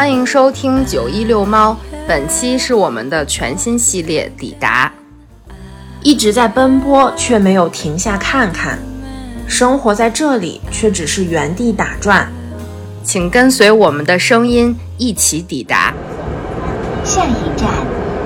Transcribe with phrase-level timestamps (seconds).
[0.00, 1.76] 欢迎收听九一六猫，
[2.08, 4.90] 本期是我们的全新系列抵达。
[6.02, 8.78] 一直在奔波，却没有停下看看；
[9.46, 12.32] 生活在这里，却只是原地打转。
[13.04, 15.92] 请跟随我们的声音一起抵达。
[17.04, 17.68] 下一站，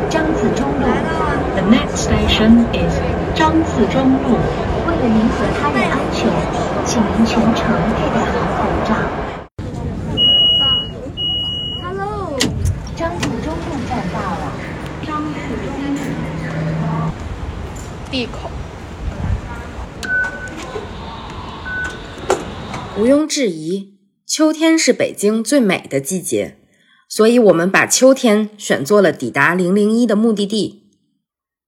[0.09, 0.87] 张自忠路。
[1.56, 2.95] The next station is
[3.34, 4.39] 张自忠路。
[4.87, 6.31] 为了您和他人安全，
[6.87, 8.95] 请您全程佩戴好口罩。
[11.83, 12.39] Hello，
[12.97, 14.53] 张自忠路站到了。
[15.06, 16.01] 张自忠路。
[18.15, 18.49] 闭口。
[22.97, 26.57] 毋庸置疑，秋天是北京最美的季节，
[27.09, 30.93] 所以我们把秋天选作了抵达零零一的目的地。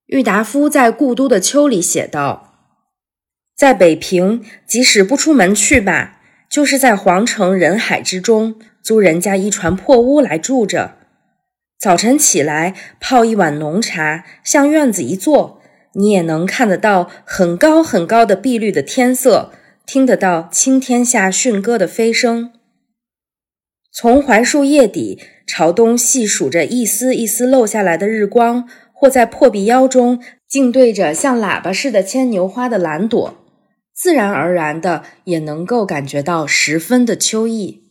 [0.05, 2.53] 郁达夫在《故都的秋》里写道
[3.53, 10.95] ：“在北平，即使不出门去吧，就是在皇城人海之中租人家一船破屋来住着。
[11.77, 15.61] 早晨起来泡一碗浓茶，向院子一坐，
[15.93, 19.51] 你也能看得到很高很高的碧绿的天色，
[19.85, 22.51] 听得到青天下驯鸽的飞声。
[23.91, 28.67] 从槐树叶底朝东细数着一丝一丝漏下来的日光。”
[28.99, 33.35] 或在破壁腰中静对着像喇叭似的牵牛花的蓝朵，
[33.93, 37.83] 自然而然的也能够感觉到十分的秋意。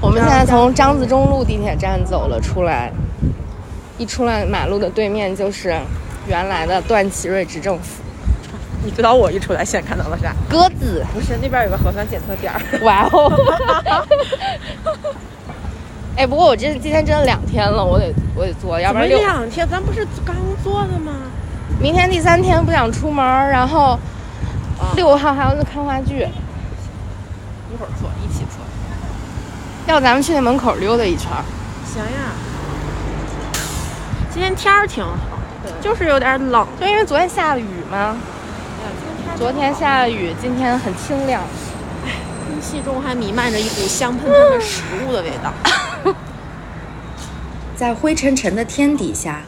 [0.00, 2.92] 我们现在从张自忠路地铁站走了出来，
[3.98, 5.76] 一出来马路的对面就是
[6.28, 8.02] 原来的段祺瑞执政府。
[8.84, 10.32] 你知道我一出来先看到了啥？
[10.48, 11.04] 鸽子。
[11.12, 12.60] 不是，那边有个核酸检测点儿。
[12.82, 13.32] 哇哦！
[16.16, 21.12] 哎，不过我这今天真的两天了，我得我得做，要不然六两天，咱不是刚做的吗？
[21.80, 23.98] 明天第三天不想出门，然后
[24.96, 28.58] 六号还要去看话剧，一会儿做，一起做。
[29.86, 31.30] 要咱们去那门口溜达一圈。
[31.86, 32.32] 行呀。
[34.30, 35.37] 今天天儿挺好，
[35.80, 38.16] 就是有点冷，就因为昨天下了雨嘛。
[39.36, 41.42] 昨天下了雨，今天很清凉。
[42.04, 42.10] 哎，
[42.46, 45.52] 空气中还弥漫着一股香喷喷的食物的味道。
[47.76, 49.42] 在灰沉沉的天底下，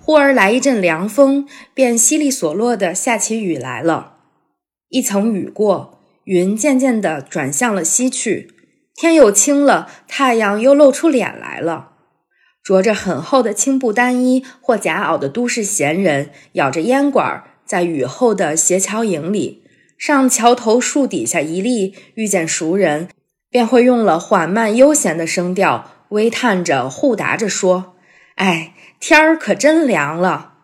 [0.00, 4.14] 忽而来一阵凉风，便淅沥索落的下起雨来了。
[4.88, 8.50] 一层雨过，云渐渐的转向了西去，
[8.94, 11.88] 天又清了，太阳又露出脸来了。
[12.66, 19.62] 着着很厚的青布单衣或夹袄的都市闲人，咬着烟管，在雨后的斜桥影里，
[19.96, 23.08] 上桥头树底下一立，遇见熟人，
[23.48, 25.92] 便会用了缓慢悠闲的声调。
[26.08, 27.94] 微叹着，互答着说
[28.34, 30.54] ：“哎，天儿可真凉了，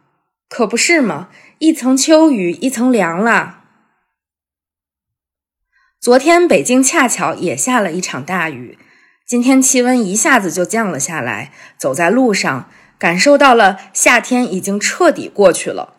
[0.48, 1.28] 可不是吗？
[1.60, 3.60] 一层秋雨一层凉了。
[6.00, 8.76] 昨天北京恰巧也下了一场大雨，
[9.32, 11.52] 今天气温一下子就降了下来。
[11.78, 15.94] 走在路上，感受到了夏天已经彻底过去了，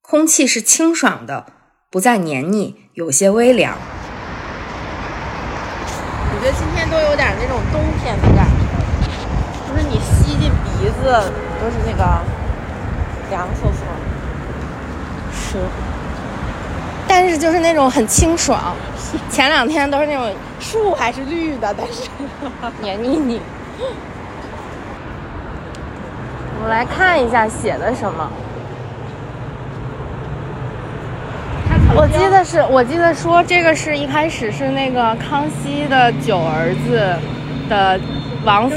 [0.00, 1.44] 空气是清爽的，
[1.90, 3.76] 不再黏腻，有些微凉。
[6.32, 8.64] 我觉得今天都有点那种冬天的感觉。”
[9.68, 12.24] 就是你吸进鼻子都是那个
[13.28, 13.84] 凉飕飕，
[15.36, 15.58] 是，
[17.16, 18.74] 但是就是那种很清爽。
[19.30, 22.10] 前两天都是那种树还是绿的，但是
[22.82, 23.40] 黏腻腻。
[26.56, 28.28] 我们来看一下写的什么。
[31.94, 37.14] 我记得是，我记得说这个是一开始是那个康熙的九儿子
[37.68, 38.00] 的
[38.44, 38.76] 王府。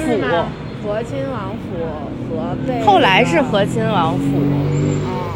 [0.84, 1.74] 和亲王府
[2.30, 4.25] 和贝，后来是和亲王府。
[5.08, 5.26] 啊，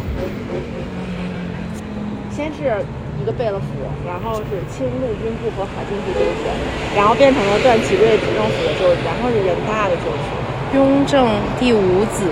[2.31, 2.83] 先是
[3.21, 3.65] 一个贝勒府，
[4.07, 6.47] 然后是清陆军部和海军部旧址，
[6.95, 10.77] 然后变成了段祺瑞执政府的旧址，然后是人大的旧址。
[10.77, 11.27] 雍正
[11.59, 12.31] 第五子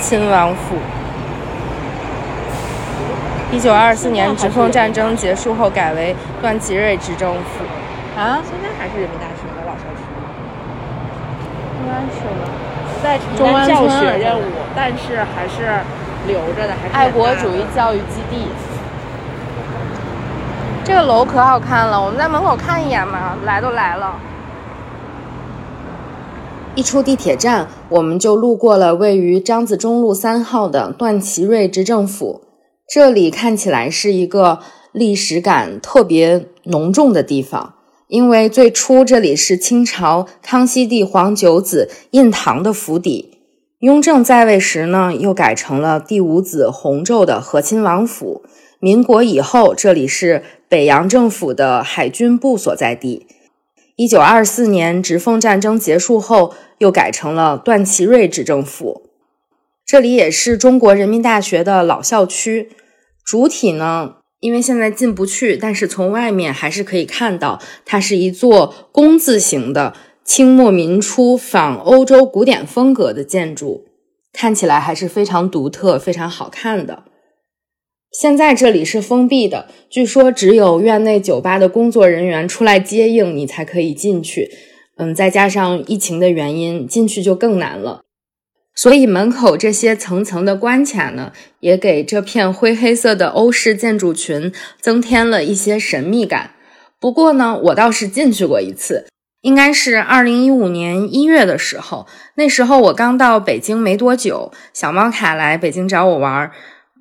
[0.00, 0.76] 亲王府。
[3.52, 7.64] 一九二四年直奉战争结束后改为段祺瑞执政府。
[8.18, 10.02] 啊，现在还是人民大学的老校区。
[11.78, 12.02] 应该。
[12.12, 12.50] 是吧？
[13.00, 14.42] 在承担教学任务，
[14.74, 15.78] 但是还是
[16.26, 18.48] 留着的，还是爱国主义教育基地。
[20.84, 23.38] 这个楼可好看了，我们在门口看一眼嘛。
[23.46, 24.20] 来都来了，
[26.74, 32.42] 一出地铁站，我们就路过了位于张自忠路三号的段祺瑞执政府。
[32.86, 34.58] 这里看起来是一个
[34.92, 37.76] 历史感特别浓重的地方。
[38.08, 43.38] 因为最初这里是清朝康熙帝皇九子胤堂的府邸，
[43.78, 48.42] 雍正在位时呢，又改成了第五子弘昼的和亲王府。
[48.84, 53.26] 民国以后，这里是北洋政府的海军部所在地。
[53.96, 59.08] 一九二四年直奉战争结束后，又改成了段祺瑞执政府。
[59.86, 62.68] 这里也是中国人民大学的老校区。
[63.24, 73.86] 主体呢，因为现在进不去，但是从外面还是可以看到，它是一座工字形的清末民初仿欧洲古典风格的建筑，
[74.34, 77.04] 看起来还是非常独特、非常好看的。
[78.14, 84.52] 现在这里是封闭的，据说只有院内酒吧的工作人员出来接应你才可以进去。
[84.96, 88.02] 嗯，再加上疫情的原因，进去就更难了。
[88.72, 96.52] 所以门口这些层层的关卡呢，也给这片灰黑色的欧式建筑群增添了一些神秘感。
[97.00, 99.08] 不过呢，我倒是进去过一次，
[99.40, 102.06] 应该是二零一五年一月的时候，
[102.36, 106.52] 那时候我刚到北京没多久，小猫卡来北京找我玩儿。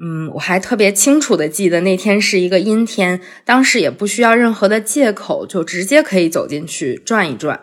[0.06, 7.62] 嗯，我还特别清楚的记得那天是一个阴天，当时也不需要任何的借口，就直接可以走进去转一转。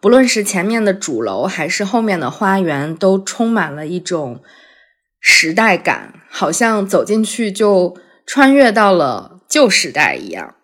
[0.00, 4.42] 不论是前面的主楼，还是后面的花园，都充满了一种
[5.20, 7.96] 时代感，好像走进去就
[8.26, 10.54] 穿越到了旧时代一样。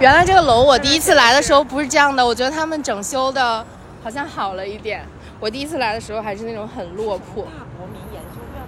[0.00, 3.64] 原来这个楼我第一次来的时候不是这样的，我觉得他们整修的
[4.02, 5.06] 好像好了一点。
[5.40, 7.44] 我第一次来的时候还是那种很落魄。
[7.44, 8.60] 大国民研究院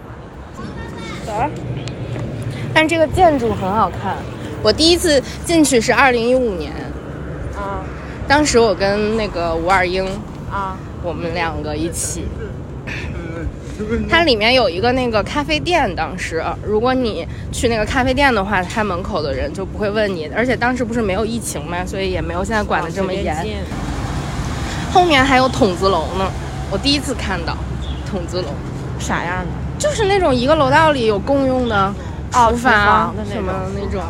[1.27, 1.33] 走。
[2.73, 4.17] 但这个建筑很好看。
[4.63, 6.73] 我第一次进去是二零一五年，
[7.55, 7.85] 啊
[8.27, 10.07] 当时我跟那个吴二英，
[10.51, 12.25] 啊，我们两个一起。
[14.09, 23.37] 它里面有一个那个咖啡店，当时如果你去那个咖啡店的话，它门口的人就不会问你，而且当时不是没有疫情嘛，所以也没有现在管的这么严。
[24.93, 26.31] 后面还有筒子楼呢。
[26.73, 27.55] 我第一次看到
[28.11, 28.49] 筒子楼，
[28.99, 29.51] 啥样的？
[29.79, 31.95] 就是那种一个楼道里有共用的
[32.33, 34.03] 哦厨厨房的那什么那种。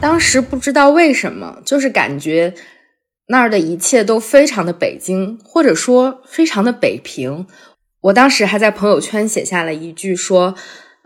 [0.00, 2.54] 当时不知道为什么，就是感觉
[3.28, 7.46] 那儿的一切都非常的北京，或者说非常的北平。
[8.00, 10.56] 我当时还在朋友圈写下了一句说：“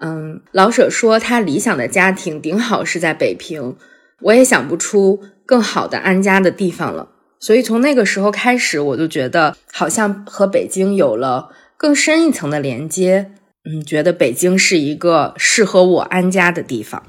[0.00, 3.76] 嗯，老舍说他理想的家庭顶好是在北平，
[4.22, 13.32] 我也想不出更好的安家的地方了。”所以从那个时候开始，我就觉得好像和北京有了更深一层的连接。
[13.64, 17.02] 嗯，觉得北京是一个适合我安家的地方。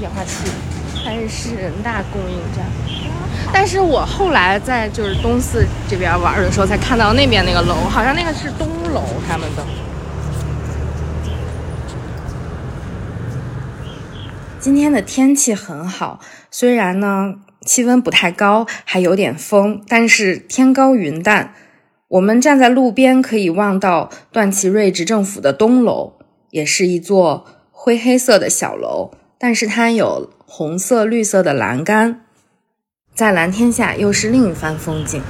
[0.00, 0.50] 氧化气。
[1.02, 2.66] 它是人大供应站，
[3.52, 9.64] 但是我后来在就是东四这边玩的时候，才看到那边那个楼，好像那个是东楼他们的。
[14.58, 16.20] 今天的天气很好，
[16.50, 17.34] 虽然呢
[17.64, 21.54] 气温不太高，还有点风，但是天高云淡。
[22.08, 26.14] 我们站在路边，可以望到段祺瑞执政府的东楼，
[26.50, 32.22] 也是一座灰黑色的小楼，但是它有红色、绿色的栏杆，
[33.14, 35.22] 在蓝天下又是另一番风景。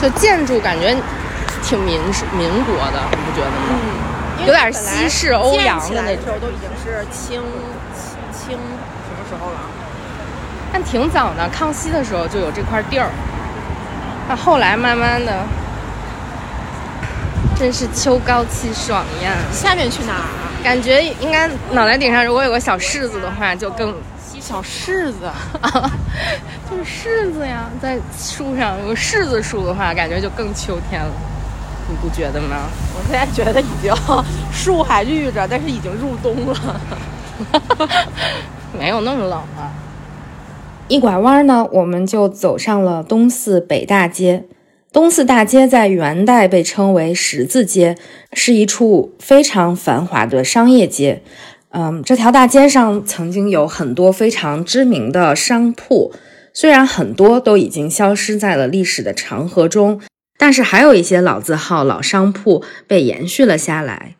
[0.00, 0.96] 就建筑感觉
[1.62, 2.00] 挺民
[2.36, 3.56] 民国的，你不觉得吗？
[3.70, 7.40] 嗯，有点西式欧阳的那种时候都已经是清
[7.94, 9.60] 清清什么时候了？
[10.72, 13.08] 但挺早的，康熙的时候就有这块地儿。
[14.28, 15.44] 那后来慢慢的，
[17.58, 19.32] 真是秋高气爽呀！
[19.52, 20.50] 下面去哪儿啊？
[20.64, 23.94] 感觉应该脑袋顶上如果有个小柿子的话，就更
[24.40, 25.26] 小柿子，
[25.60, 25.90] 啊，
[26.70, 31.10] 就是柿子呀，在树上有个柿子树的话，感觉就更秋天了，
[31.88, 32.68] 你不觉得吗？
[32.96, 33.92] 我现在觉得已经
[34.52, 36.80] 树还绿着，但是已经入冬了。
[38.78, 39.72] 没有那么冷了。
[40.88, 44.44] 一拐弯呢，我们就走上了东四北大街。
[44.92, 47.96] 东四大街在元代被称为十字街，
[48.34, 51.22] 是一处非常繁华的商业街。
[51.70, 56.12] 嗯，这条大街上曾经有很多非常知名的商铺，
[56.52, 59.98] 虽然很多都已经消失在了历史的长河中，
[60.42, 64.16] 但是还有一些老字号、老商铺被延续了下来。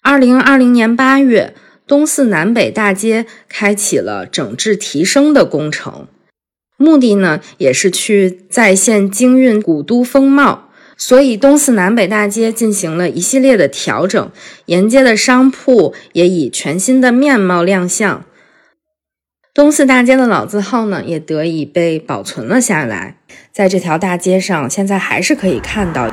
[0.00, 1.52] 二零二零年八月，
[1.86, 6.06] 东四南北大街开启了整治提升的工程，
[6.78, 10.70] 目的呢也是去再现京韵古都风貌。
[10.96, 14.32] 所以，东四南北大街进行了一系列的调整，
[14.64, 18.24] 沿街的商铺也以全新的面貌亮相。
[19.58, 23.16] 东四大街的老字号呢，也得以被保存了下来。
[23.50, 26.08] 在这条大街上，现在还是可以看到。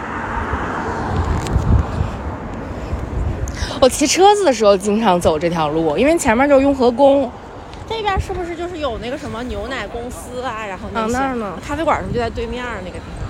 [3.80, 7.32] 我骑车子的时候经常走这条路，因为前面就是雍和宫。
[7.88, 10.66] 这边是不是就是有那个什么牛奶公司啊？
[10.66, 13.28] 然后那些啊那儿呢咖啡馆什么就在对面儿那个地方。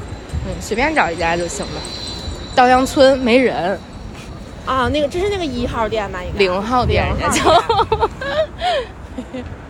[0.48, 1.82] 嗯，随便找一家就行了。
[2.56, 3.78] 稻香村没人，
[4.66, 6.24] 啊，那个这是那个一号店吧？
[6.24, 8.10] 应该零号店人家零叫号。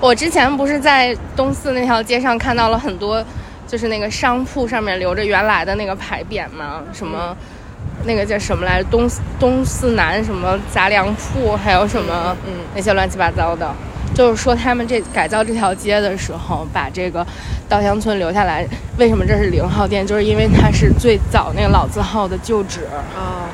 [0.00, 3.24] 我之前不是在东四那条街上看到了很多，
[3.66, 6.82] 就是那个商铺上面留着原来的那个牌匾吗？
[6.92, 7.36] 什么，
[8.04, 8.88] 那个叫什么来着？
[8.90, 13.70] 东东四南什么杂粮铺，还有什么嗯那些乱七八糟的。
[14.12, 17.24] 就是说他们这改造这条街的时候，把这个
[17.68, 18.66] 稻香村留下来。
[18.98, 20.04] 为什么这是零号店？
[20.04, 22.80] 就是因为它是最早那个老字号的旧址。
[23.16, 23.46] 啊，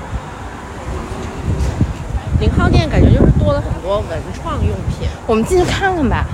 [2.38, 5.08] 零号店感觉就是多了很多文创用品。
[5.26, 6.26] 我们进去看看吧。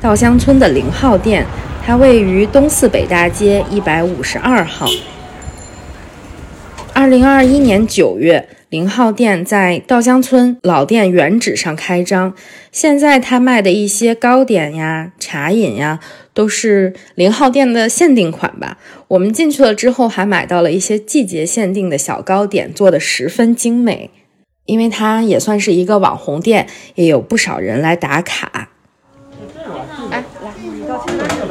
[0.00, 1.46] 稻香村的零号店，
[1.84, 4.86] 它位于东四北大街一百五十二号。
[6.92, 12.34] 二零二一年九月，零号店在稻香村老店原址上开张。
[12.72, 16.00] 现在他卖的一些糕点呀、茶饮呀，
[16.34, 18.78] 都是零号店的限定款吧。
[19.08, 24.10] 我们进去了之后，还买到了一些季节限定的小糕点，做的十分精美。
[24.66, 28.68] 因为它也算是一个网红店，也有不少人来打卡。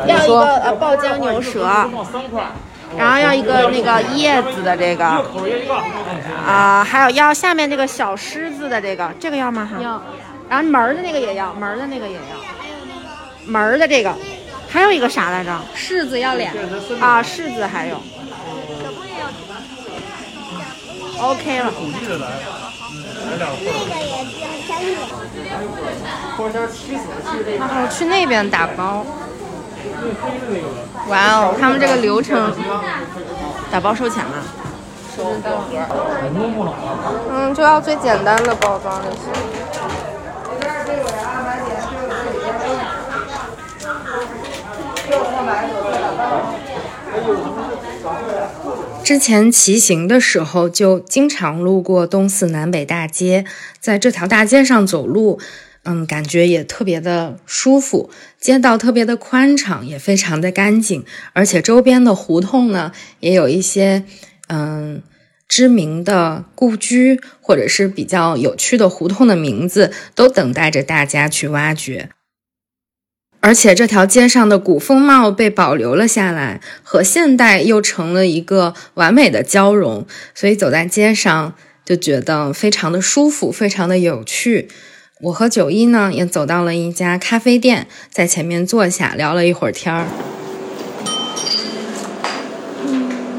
[0.08, 1.66] 要一个呃爆浆牛舌，
[2.98, 5.06] 然后要一个那个叶子的这个，
[6.46, 9.68] 啊、还有要下面这个小狮子的这个，这个要吗？
[9.70, 10.02] 哈，要。
[10.48, 12.22] 然后门儿的那个也要，门儿的那个也要，
[13.46, 14.14] 门儿的这个，
[14.70, 15.52] 还有一个啥来着？
[15.76, 16.54] 柿子要脸，
[17.00, 17.98] 啊，柿子还有。
[21.18, 21.74] OK 了，
[27.60, 29.06] 哦，去那边打包。
[31.10, 32.52] 哇哦，他们这个流程，
[33.72, 34.34] 打包收钱吗？
[37.32, 39.30] 嗯，就要最简单的包装就行。
[49.06, 53.46] 之前骑行的时候，就经常路过东四南北大街，
[53.80, 55.40] 在这条大街上走路，
[55.84, 58.10] 嗯，感觉也特别的舒服，
[58.42, 64.04] 街道特别的宽敞，也非常的干净，而且周边的胡同呢，也有一些
[64.48, 65.04] 嗯
[65.48, 72.10] 知名的故居或者是比较有趣的胡同的名字，都等待着大家去挖掘。
[73.46, 81.54] 而且这条街上的古风貌被保留了下来，和现代又成了一个完美的交融，所以走在街上
[81.86, 84.68] 就觉得非常的舒服，非常的有趣。
[85.22, 90.08] 我和九一呢也走到了一家咖啡店，在前面坐下聊了一会儿天儿。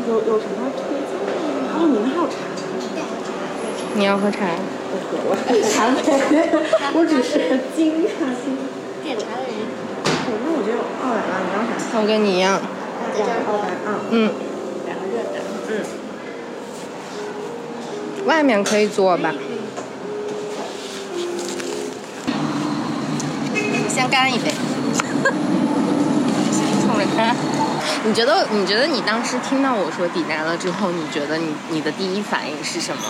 [0.06, 1.34] 有有什么推荐的？
[1.74, 2.36] 哦，你们还有茶？
[3.96, 4.46] 你要喝茶？
[5.74, 5.90] 茶
[6.30, 6.48] 杯，
[6.94, 8.06] 我只是惊讶
[8.44, 8.56] 惊。
[9.02, 9.24] 点茶
[11.16, 11.98] 我就二百了，你要啥？
[12.00, 12.60] 我跟你一样，
[13.16, 13.88] 两个二百啊。
[14.10, 14.30] 嗯，
[14.84, 15.40] 两个热的。
[15.68, 15.72] 嗯。
[18.26, 19.32] 外面可以坐吧。
[23.54, 24.52] 你先干一杯。
[26.82, 27.34] 冲着干。
[28.04, 28.46] 你觉得？
[28.52, 33.02] 你觉得你当时听到我说抵达了之后，你觉得你你的第一反应是什么？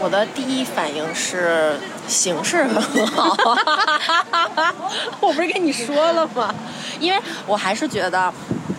[0.00, 3.36] 我的第一反应是形式很好，
[5.20, 6.54] 我不是跟你说了吗？
[7.00, 8.32] 因为我还是觉得，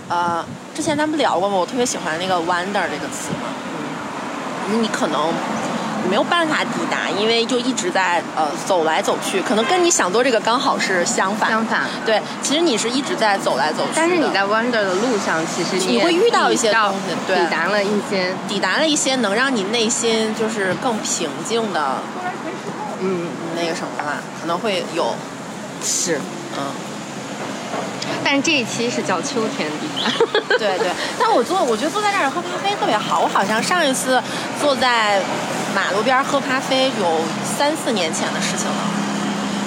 [0.08, 3.50] 呃，之前咱们聊过嘛，我特别喜欢那个 “wonder” 这个词嘛，
[4.70, 5.32] 嗯，你可能
[6.08, 11.50] 没有办法抵达，因为就一直在呃走来走去，可能跟你想做这个刚好是相反。
[11.50, 21.98] 相反，对，其实你是一直在走来走去，但是你在 Wonder 的路上，其实也你会遇到一些东西对抵达了一些，抵达了一些能让你内心就是更平静的，
[23.00, 25.16] 嗯，那个什么吧，可能会有，
[25.84, 26.20] 是。
[26.58, 26.64] 嗯，
[28.24, 30.10] 但是这一期是叫秋天抵达。
[30.58, 30.90] 对对。
[31.20, 33.20] 但我坐，我觉得坐在这儿喝咖啡特别好。
[33.20, 34.22] 我好像上一次
[34.62, 35.22] 坐在
[35.76, 38.76] 马路边儿喝咖啡有三四年前的事情了。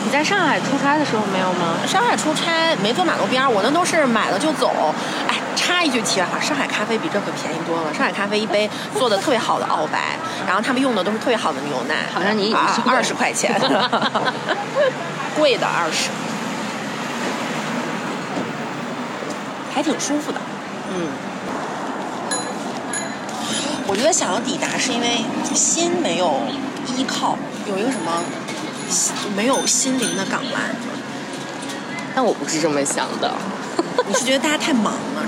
[0.05, 1.79] 你在上海出差的时候没有吗？
[1.87, 4.95] 上海出差没坐马路边儿，我那都是买了就走。
[5.29, 7.95] 哎，插一句题外话，上海咖啡比这可便宜多了。
[7.95, 10.17] 上海咖啡一杯做的特别好的澳白，
[10.47, 12.55] 然后他们用的都是特别好的牛奶，好像你
[12.85, 13.59] 二十块钱，
[15.39, 16.11] 贵的二十，
[19.73, 20.39] 还挺舒服的。
[20.95, 21.09] 嗯，
[23.87, 25.25] 我觉得想要抵达是因为
[25.55, 26.41] 心没有
[26.97, 27.39] 依靠，
[27.69, 28.23] 有一个什么
[29.37, 30.63] 没有心灵的港湾。
[32.15, 33.33] 但我不是这么想的。
[34.07, 35.23] 你是觉得大家太忙了？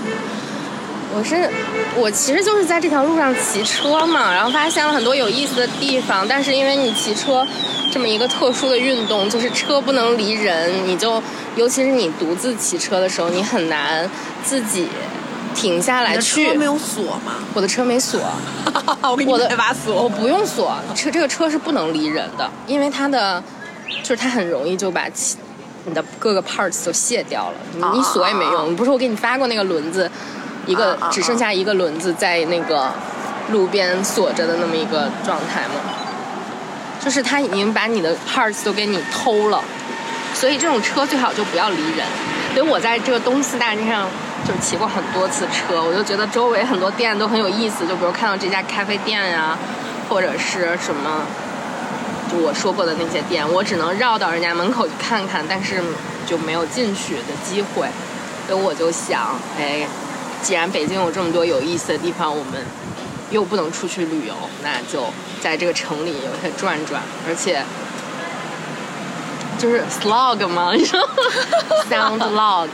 [1.17, 1.49] 我是
[1.97, 7.47] 我其实就是在这条路上骑车嘛，然后发现了很多有意思的地方，但是因为你骑车
[7.93, 11.23] 这么一个特殊的运动，就是车不能离人，你就
[11.57, 14.09] 尤其是你独自骑车的时候，你很难
[14.45, 14.89] 自己
[15.55, 16.55] 停下来你的去车。
[16.55, 17.35] 没有锁吗？
[17.55, 18.21] 我的车没锁，
[19.03, 20.03] 我给你我的买把锁。
[20.03, 23.43] 我不用锁，车这个车是不能离人的，因为它的
[24.03, 25.37] 就是它很容易就把其
[25.87, 28.75] 你的各个 parts 都卸掉了，你啊你锁也没用。
[28.75, 30.11] 不是我给你发过那个轮子，
[30.67, 32.91] 一个只剩下一个轮子在那个
[33.53, 35.75] 路边锁着的那么一个状态吗？
[37.05, 39.63] 就是他已经把你的 parts 都给你偷了，
[40.35, 42.07] 所以这种车最好就不要离人。
[42.53, 44.07] 所以我在这个东四大街上
[44.47, 49.57] 就骑过很多次车，我就觉得周围很多店都很有意思，就比如看到这家咖啡店呀、
[50.09, 51.23] 或者是什么，
[52.31, 55.83] 就我说过的那些店，我只能绕到人家门口去看看，但是
[56.27, 57.89] 就没有进去的机会。
[58.47, 59.87] 所以我就想，哎，
[60.43, 62.63] 既然北京有这么多有意思的地方，我们
[63.31, 65.07] 又不能出去旅游，那就
[65.41, 67.65] 在这个城里有些转转，而且
[69.59, 71.01] 就是 slog 嘛， 你说
[71.91, 72.69] sound log，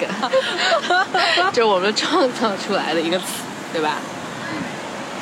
[1.52, 3.24] 就是我们创造出来的一个词，
[3.72, 3.96] 对吧？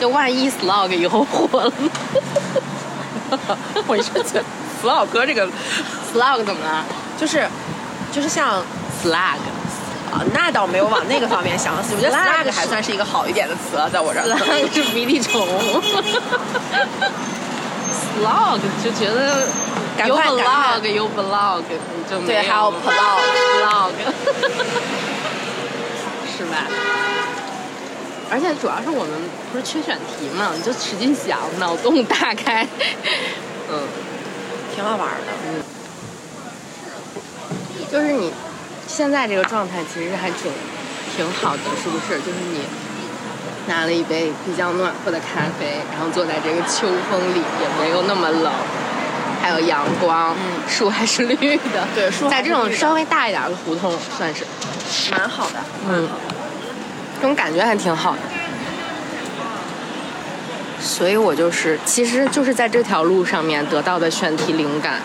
[0.00, 1.90] 就万一 slog 以后火了呢
[3.86, 4.44] 我一直觉得
[4.82, 5.46] slog 这个
[6.14, 6.84] ，slog 怎么了
[7.20, 7.46] 就是
[8.12, 8.62] 就是像
[9.02, 9.38] ？slug
[10.12, 11.74] 啊，那倒没有往那个方面想。
[11.76, 14.24] 我觉得 Slug 还算是一个好一点的词了，在我这儿。
[14.26, 15.46] slug 是鼻涕虫
[17.92, 23.90] ，slog 就觉得有赶快赶 vlog 有 vlog 你就没对，还有 vlog，vlog，
[26.38, 26.56] 是吧？
[28.30, 29.12] 而且主要是我们
[29.50, 32.64] 不是缺选题嘛，你就使劲想，脑洞大开。
[33.70, 33.80] 嗯，
[34.74, 35.32] 挺好玩的。
[35.46, 35.62] 嗯
[37.90, 38.30] 就是你
[38.86, 40.52] 现在这个状态其实还挺
[41.16, 42.18] 挺好的，是不是？
[42.20, 42.60] 就是你
[43.66, 48.52] 拿了一杯比较暖和的咖啡，然后坐在这个秋风里，也没有那么冷，
[49.48, 51.88] 还有阳光，嗯树还是绿的。
[51.94, 54.44] 对树在这种稍微大一点的胡同，算是，
[55.10, 55.54] 蛮好的。
[55.88, 56.06] 嗯，
[57.16, 58.18] 这种感觉还挺好的。
[60.78, 65.00] 所以我就是，其实就是在这条路上面得到的选题灵感，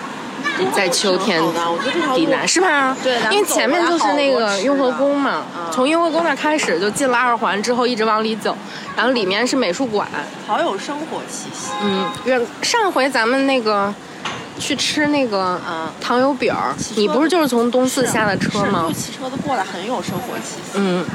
[0.75, 2.95] 在秋天的我觉得这条路抵南是吧？
[3.01, 8.57] 对的因为前面就是那个雍和宫嘛嗯，从雍和宫那开始就进了二环，之后一直往里走，
[8.95, 10.05] 然后里面是美术馆。
[10.45, 11.71] 好有生活气息。
[11.81, 13.93] 嗯，原上回咱们那个
[14.59, 18.91] 去吃那个嗯糖油饼儿，你不是就是从东四下的车吗？
[18.95, 20.71] 骑车的过来很有生活气息。
[20.75, 21.05] 嗯。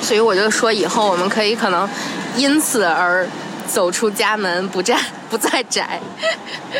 [0.00, 1.88] 所以我就说，以后我们可以可能
[2.36, 3.26] 因此而
[3.66, 4.98] 走出家门，不再
[5.30, 5.98] 不再宅，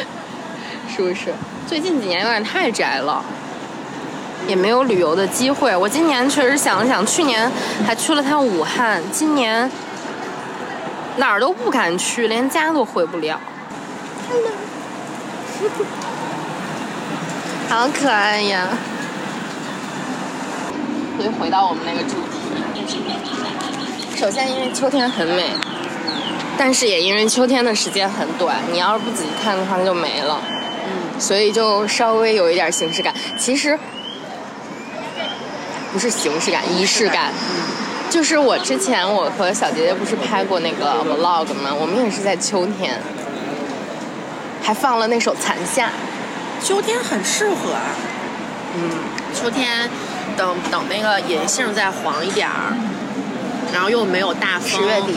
[0.95, 1.33] 是不是？
[1.67, 3.25] 最近几年有点太宅了，
[4.47, 5.75] 也没有旅游的机会。
[5.75, 7.51] 我今年确实想了想，去年
[7.87, 9.71] 还去了趟武汉，今年
[11.17, 13.41] 哪儿都不敢去，连家都回不了。
[17.69, 18.69] 好可爱呀！
[21.17, 22.97] 所以回到我们那个主题，
[24.17, 25.51] 首先因为秋天很美，
[26.59, 30.41] 但是也因为秋天的时间很短，你要是不仔细看的话，它就没了。
[30.87, 33.15] 嗯，所以就稍微有一点形式感。
[33.39, 33.79] 其实
[35.93, 37.33] 不是形式感，仪式感。
[38.15, 41.75] 就是我之前我和小杰杰不是拍过那个 vlog 吗？
[41.75, 42.97] 我们也是在秋天，
[44.63, 45.89] 还放了那首《残夏》。
[46.65, 47.91] 秋天很适合啊。
[48.77, 48.89] 嗯，
[49.35, 49.91] 秋天
[50.37, 52.73] 等等那个银杏再黄一点儿，
[53.73, 55.17] 然后又没有大风，十月底，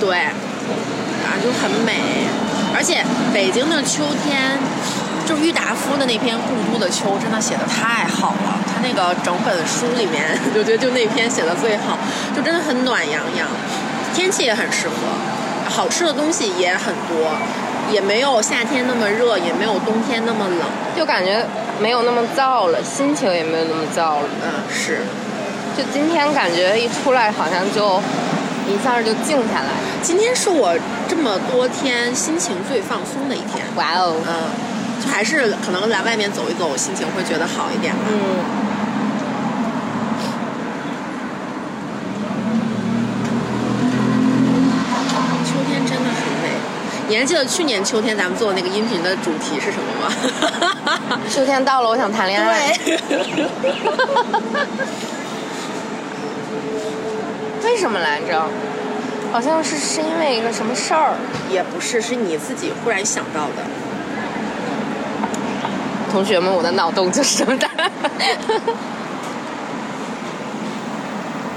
[0.00, 2.26] 对，啊就很美。
[2.74, 4.58] 而且北京的秋天，
[5.24, 8.55] 就郁达夫的那篇《故都的秋》真的写的太好了，他
[8.86, 11.98] 那个整本书里面， 我觉得就那篇写的最好，
[12.36, 13.48] 就真的很暖洋洋，
[14.14, 14.94] 天气也很适合，
[15.68, 17.34] 好吃的东西也很多。
[17.88, 20.66] 也没有夏天那么热，也没有冬天那么冷。
[20.96, 21.40] 就感觉
[21.80, 24.28] 没有那么燥了，心情也没有那么燥了。
[24.42, 25.02] 嗯，是。
[25.78, 28.02] 就今天感觉一出来，好像就
[28.66, 29.70] 一下就静下来。
[30.02, 33.64] 今天是我这么多天心情最放松的一天。
[33.76, 34.34] 哇哦，嗯，
[35.00, 37.94] 就还是可能来外面走一走，心情会觉得好一点。
[37.94, 38.66] 嗯。
[45.44, 46.50] 秋天真的很美。
[47.08, 51.18] 你还记得去年秋天咱们做的那个音频的主题是什么吗？
[51.30, 52.76] 秋天到了，我想谈恋爱。
[52.84, 52.98] 对。
[57.64, 58.44] 为什么来着？
[59.32, 61.14] 好像是是因为一个什么事儿。
[61.50, 63.62] 也不是，是你自己忽然想到的。
[66.10, 67.68] 同学们，我的脑洞就是这么大。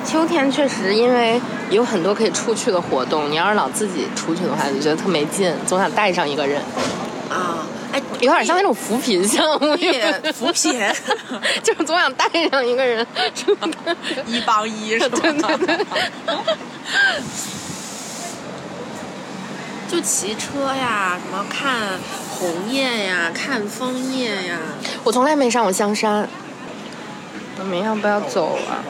[0.09, 3.29] 秋天确实，因为有很多可以出去的活动。
[3.29, 6.59] 你要是老自己出去的话，就觉得特没劲，总想带上一个人。
[7.29, 9.77] 啊，哎，有点像那种扶贫项目，
[10.33, 10.73] 扶贫，
[11.61, 13.05] 就是总想带上一个人，
[14.25, 15.19] 一帮一 是吧？
[15.21, 15.85] 对对对。
[19.91, 21.99] 就骑车呀，什么看
[22.31, 24.57] 红叶呀，看枫叶呀。
[25.03, 26.27] 我从来没上过香山，
[27.59, 28.81] 我们要不要走啊？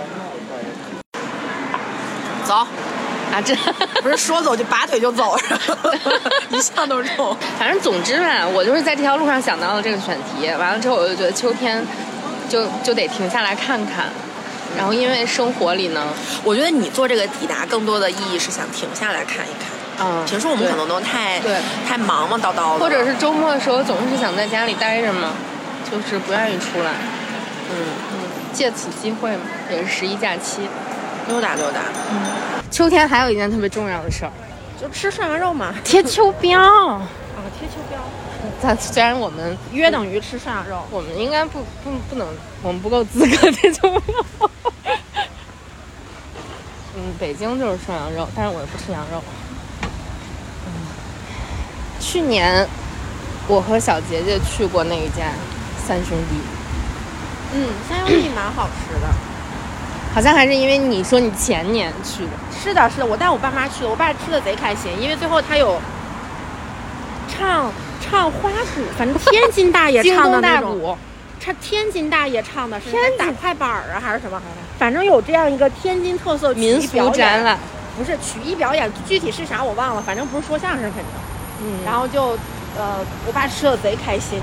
[2.49, 2.67] 走。
[3.31, 3.55] 啊，这
[4.01, 5.37] 不是说走就拔腿就走，
[6.49, 7.37] 一向都是这种。
[7.59, 11.85] 反正总之吧，我就是在这条路上想到了这个选题，完了之后我就觉得秋天
[12.49, 14.05] 就就得停下来看看。
[14.75, 16.07] 然后因为生活里呢，
[16.43, 20.07] 我觉得你做这个抵达更多的意义是想停下来看一看。
[20.07, 21.55] 嗯，平时我们可能都太对
[21.87, 22.79] 太忙忙，叨叨的。
[22.79, 25.33] 或者是周末的时候总是想在家里待着嘛，
[25.91, 26.93] 就是不愿意出来。
[27.69, 27.77] 嗯
[28.11, 28.17] 嗯，
[28.51, 30.61] 借此机会嘛，也是十一假期，
[31.29, 31.79] 溜达溜达。
[32.11, 32.59] 嗯。
[32.69, 34.31] 秋天还有一件特别重要的事儿，
[34.79, 36.55] 就吃涮羊肉嘛，贴秋膘。
[36.57, 37.01] 啊，
[37.57, 37.97] 贴秋膘。
[38.61, 42.27] 咱虽然我们约等于吃涮羊肉，我们应该不不不能，
[42.61, 44.01] 我们不够资格贴秋膘。
[46.95, 49.21] 嗯，北京就是涮羊肉，但是我不吃羊肉。
[50.65, 50.71] 嗯，
[51.99, 52.67] 去年
[53.47, 55.31] 我和小杰杰去过那一家
[55.85, 56.35] 三兄弟。
[57.55, 59.07] 嗯，三兄弟蛮好吃的。
[60.13, 65.79] 好像还是因为你说你前年去的，是的，是的，我带我爸妈去的，我爸吃的贼开心，因为最后他有
[67.27, 70.97] 唱唱花鼓，反正天津大爷唱的那种，
[71.39, 74.41] 唱天津大爷唱的是打快板儿啊还是什么，
[74.79, 77.57] 反正有这样一个天津特色民俗展览，
[77.97, 81.05] 不是曲艺表演，具体是啥我忘了，反正不是说相声肯定，
[81.61, 82.31] 嗯，然后就
[82.77, 84.41] 呃我爸吃的贼开心。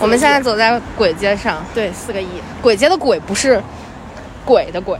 [0.00, 2.28] 我们现在走在簋街上，对，四个亿，
[2.62, 3.60] 簋街的簋不是。
[4.44, 4.98] 鬼的鬼，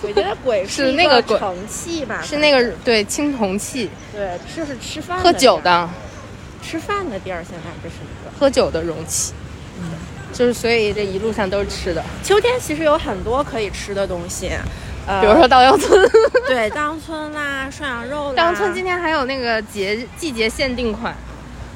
[0.00, 2.20] 鬼的鬼是那个盛器吧？
[2.22, 3.90] 是那个对青铜器。
[4.12, 5.88] 对，就是吃饭喝酒的，
[6.62, 7.42] 吃饭的地儿。
[7.42, 9.32] 现在这是一个喝酒的容器。
[9.80, 9.90] 嗯，
[10.32, 12.02] 就是所以这一路上都是吃的。
[12.22, 14.50] 秋天其实有很多可以吃的东西，
[15.06, 16.08] 呃，比如说稻香村。
[16.46, 18.34] 对，稻香村啦，涮羊肉啦。
[18.36, 21.14] 稻香村今天还有那个节季节限定款，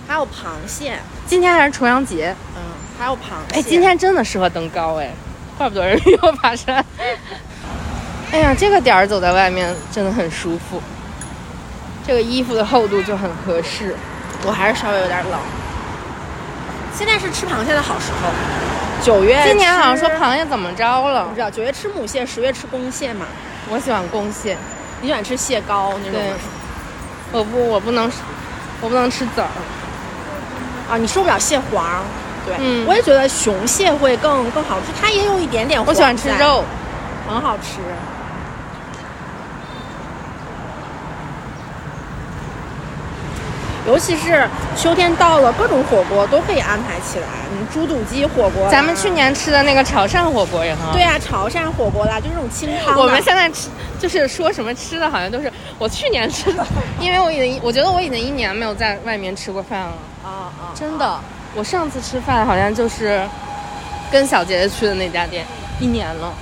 [0.07, 0.99] 还有螃蟹。
[1.27, 2.35] 今天还是重阳节。
[2.55, 2.63] 嗯，
[2.99, 3.59] 还有螃蟹。
[3.59, 5.13] 哎，今天真的适合登高哎。
[5.59, 6.83] 怪不得人要爬山。
[8.33, 10.81] 哎呀，这个点儿走在外面真的很舒服，
[12.07, 13.95] 这个衣服的厚度就很合适。
[14.47, 15.39] 我还是稍微有点冷。
[16.97, 18.31] 现在是吃螃蟹的好时候，
[19.03, 19.43] 九月。
[19.45, 21.25] 今年好像说螃蟹怎么着了？
[21.25, 21.51] 不知道。
[21.51, 23.27] 九月吃母蟹，十月吃公蟹嘛。
[23.69, 24.57] 我喜欢公蟹，
[25.01, 26.21] 你喜欢吃蟹膏那种？
[27.33, 28.11] 我不，我不能，
[28.81, 29.49] 我不能吃籽儿。
[30.91, 32.05] 啊，你受不了蟹黄。
[32.49, 35.85] 对，嗯，我也觉得雄蟹会更更好吃，它也有一点点。
[35.85, 36.65] 我喜欢吃肉，
[37.29, 37.81] 很好吃。
[43.87, 47.27] 尤其是秋天到了，各种火锅都可以安排起来。
[47.51, 50.93] 嗯，猪肚鸡火锅，咱们去年吃的那个潮汕火锅也很好。
[50.93, 52.99] 对啊，潮汕火锅啦，就这种清汤。
[52.99, 56.63] 我们现在吃就是说什么吃的，好像都是我去年吃的，
[57.01, 59.95] 因为我已经我觉得我已经一年没有在外面吃过饭了。
[60.23, 61.19] 啊啊，真的。
[61.55, 63.21] 我上次吃饭好像就是
[64.11, 65.45] 跟小杰姐去的那家店，
[65.81, 66.33] 一年了，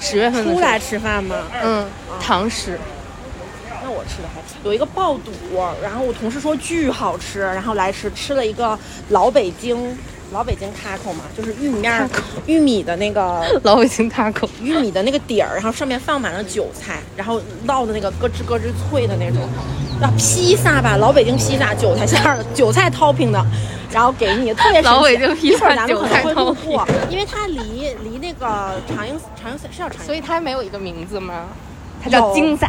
[0.00, 1.36] 十月份出来吃饭吗？
[1.62, 1.86] 嗯，
[2.20, 2.78] 堂食。
[3.82, 5.30] 那我吃的还有一个爆肚，
[5.82, 8.78] 然后我同事说巨好吃，然后来吃吃了一个
[9.10, 9.96] 老北京
[10.32, 12.10] 老北京 taco 嘛，就是玉米面
[12.46, 19.40] 玉米的那个 老北京 taco，玉米的那个底儿，然后上面放满了韭菜，然后烙的那个咯吱咯吱脆的那种。
[20.00, 23.44] 啊，披萨吧，老北京披萨，韭菜馅儿的，韭菜 topping 的。
[23.92, 31.44] 然后给你，特别 老北京披萨，咱们可能会路过，因为它离离那个长英长英是叫长英，所以它没有一个名字吗？
[32.02, 32.68] 它叫京萨。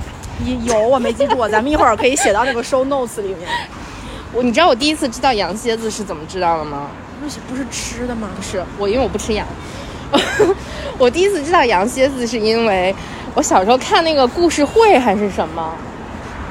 [0.66, 3.40] 有，我没记住，咱们一会儿可以写到那个 show notes 里面。
[4.34, 6.90] 我，你知道我第一次知道羊蝎子是怎么知道的吗？
[7.20, 8.30] 不是不是吃的吗？
[8.36, 9.48] 不是，我因为我不吃羊。
[11.00, 12.94] 我第一次知道羊蝎子是因为
[13.34, 15.74] 我小时候看那个故事会还是什么。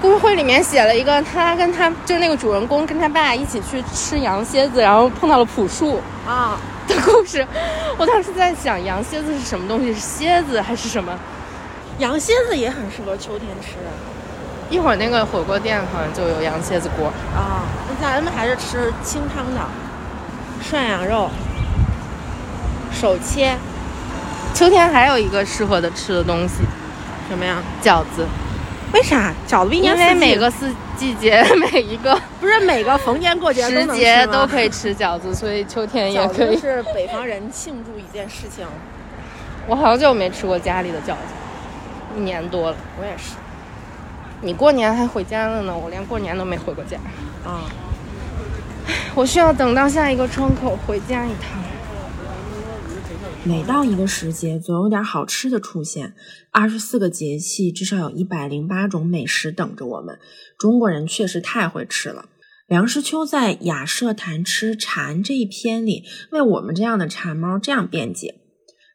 [0.04, 7.46] 故事会里面写了一个，他跟他就那个主人公跟他爸一起去吃羊蝎子，然后碰到了朴树啊的故事。
[7.96, 9.94] 我当时在想，羊蝎子是什么东西？
[9.94, 11.18] 是蝎子还是什么？
[12.00, 13.76] 羊蝎子也很适合秋天吃。
[14.68, 17.64] 一会儿那个火锅店好像就有羊蝎子锅啊。
[17.88, 19.60] 那咱们还是吃清汤的
[20.62, 21.30] 涮羊肉，
[22.92, 23.56] 手切。
[24.52, 26.56] 秋天还有一个适合的吃的东西，
[27.30, 27.56] 什么呀？
[27.82, 28.26] 饺子。
[28.94, 36.56] 为啥饺子一年四季每个四季节每一个 不是每个逢年过节时节都可以吃饺子，所以秋天也可以。
[36.56, 38.64] 是北方人庆祝一件事情。
[39.66, 41.34] 我好久没吃过家里的饺子，
[42.16, 42.76] 一年多了。
[43.00, 43.34] 我也是。
[44.42, 46.96] 你过年还回家了呢，我连过年都没回过家。
[47.44, 47.66] 啊。
[49.16, 51.60] 我需要等到下一个窗口回家一趟。
[53.46, 56.14] 每到一个时节，总有点好吃的出现。
[56.50, 60.18] 二十四个节气，至少有一百零八种美食等着我们。
[60.58, 62.30] 中国人确实太会吃了。
[62.66, 68.40] 梁实秋在《雅舍谈吃蝉》这一篇里，为我们这样的馋猫这样辩解：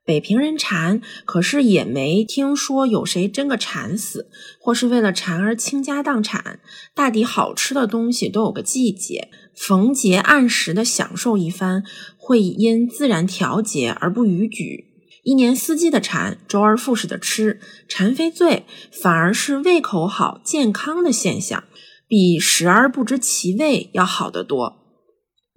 [0.09, 4.27] 北平人馋，可是也没听说有谁真个馋死，
[4.59, 6.59] 或是为了馋而倾家荡产。
[6.95, 11.83] 大抵好吃的东西都有个季节，逢节按时的享受一番，
[12.17, 14.85] 会因自然调节而不逾矩。
[15.21, 21.65] 一年四季的馋，周而复始的吃，馋非罪，反而是胃口好、健康的现象。
[22.07, 24.78] 比食而不知其味要好得多。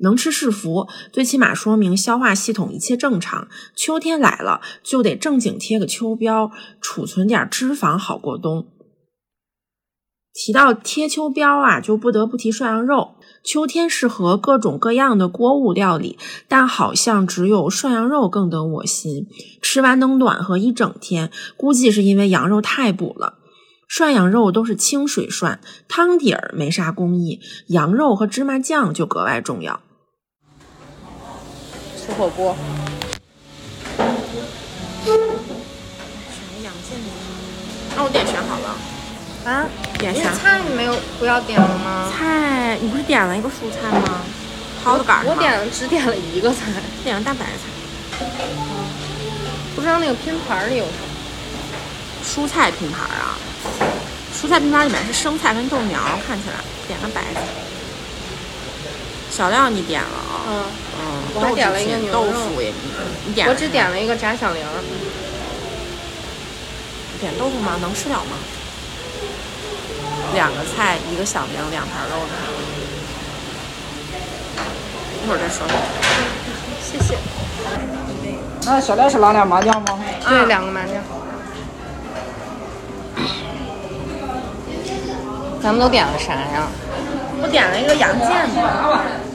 [0.03, 3.49] 能吃是福，最起码说明消化系统一切正常。
[3.75, 8.67] 秋天来了，就得正经贴个秋膘，储存点脂肪好过冬。
[10.35, 13.17] 提到贴秋膘啊，就不得不提涮羊肉。
[13.45, 19.27] 秋天适合各种各样的锅物料理，但好像只有涮羊肉更得我心，
[19.61, 21.31] 吃完能暖和一整天。
[21.57, 23.35] 估计是因为羊肉太补了。
[23.89, 29.83] 涮羊肉都是清水涮，汤底儿没啥工艺，羊肉和芝麻酱就格外重要。
[32.05, 32.57] 吃火锅。
[35.05, 35.15] 选
[36.63, 36.99] 两件。
[37.95, 38.77] 那我点选好了。
[39.45, 39.67] 啊？
[39.99, 42.11] 点啥菜你没有不要点了吗？
[42.11, 44.23] 菜，你不是点了一个蔬菜吗？
[44.83, 46.57] 蒿子杆我点了只点了一个菜，
[47.05, 48.27] 点了大白菜。
[49.77, 50.99] 不知道那个拼盘里有什么。
[52.25, 53.39] 蔬菜拼盘啊，
[54.35, 56.57] 蔬菜拼盘里面是生菜跟豆苗，看起来
[56.89, 57.41] 点了白菜。
[59.31, 60.32] 小料你点了啊？
[60.49, 60.65] 嗯，
[60.99, 62.75] 嗯，我还点了一个牛肉腐也你
[63.27, 64.63] 你点我只点了一个炸响铃。
[67.21, 67.79] 点豆腐吗？
[67.81, 68.37] 能吃了吗？
[70.35, 72.35] 两个菜，一个响铃，两盘肉呢。
[75.23, 75.65] 一会儿再说。
[76.83, 77.17] 谢谢。
[78.65, 79.99] 那小亮是拿俩麻将吗？
[80.29, 80.95] 对，两个麻将。
[85.63, 86.67] 咱们都点了啥呀？
[87.41, 88.59] 我点了一个羊腱子，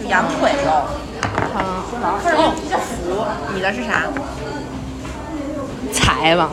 [0.08, 0.72] 羊腿肉。
[1.54, 1.84] 啊，
[2.36, 4.04] 哦，福，你的是啥？
[5.92, 6.52] 财吧。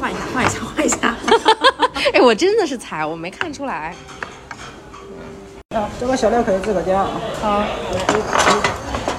[0.00, 1.14] 换一下，换一下，换一下。
[2.14, 3.94] 哎，我真的是财，我没看出来。
[5.74, 7.10] 啊，这个小料可以自个加啊。
[7.42, 7.64] 好，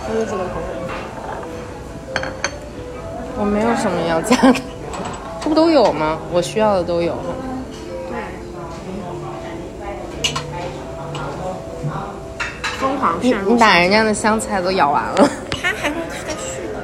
[0.08, 0.68] 这个自个口味。
[3.40, 4.60] 我没有什么要加的，
[5.42, 6.18] 这不都有吗？
[6.32, 7.16] 我需要的都有。
[12.98, 13.34] 疯狂你。
[13.54, 15.30] 你把人家的香菜都咬完了。
[15.62, 16.76] 他还会再续的。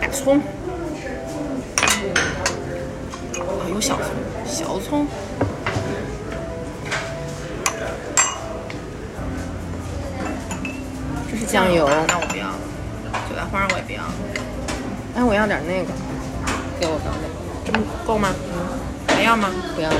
[0.00, 0.40] 大葱。
[3.38, 3.40] 哦，
[3.72, 4.06] 有小葱，
[4.46, 5.06] 小葱。
[11.30, 11.88] 这是酱油。
[12.08, 12.54] 那我不要了。
[13.28, 14.12] 韭菜花我也不要了。
[15.16, 15.92] 哎，我要点那个，
[16.80, 17.34] 给我刚那个。
[17.64, 18.28] 这么够吗？
[19.08, 19.50] 还要吗？
[19.74, 19.96] 不要了，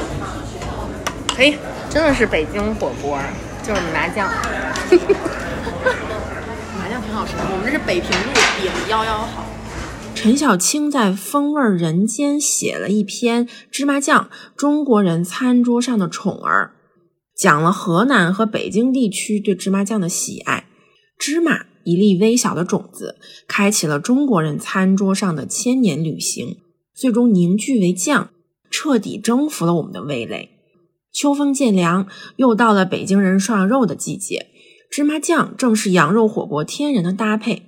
[1.34, 1.56] 可以。
[1.88, 3.18] 真的是北京火锅，
[3.62, 4.28] 就是麻酱。
[6.78, 9.46] 麻酱挺好吃的，我们这是北平路饼幺幺号。
[10.14, 16.72] 陈小青在《风味人间》写了一篇芝麻酱，中国人餐桌上的宠儿，
[17.36, 20.66] 讲了河南和北京地区对芝麻酱的喜爱。
[21.18, 23.16] 芝麻一粒微小的种子，
[23.48, 26.58] 开启了中国人餐桌上的千年旅行，
[26.94, 28.30] 最终凝聚为酱，
[28.70, 30.51] 彻底征服了我们的味蕾。
[31.12, 34.46] 秋风渐凉，又到了北京人涮羊肉的季节，
[34.90, 37.64] 芝麻酱正是羊肉火锅天然的搭配。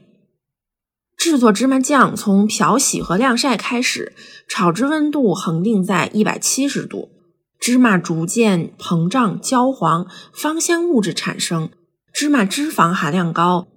[1.17, 4.15] 制作芝麻酱从漂洗和晾晒开始，
[4.49, 7.11] 炒制温度恒定在一百七十度，
[7.59, 11.71] 芝麻逐渐膨胀焦黄，芳香物质产生，
[12.13, 13.69] 芝麻脂肪含量高，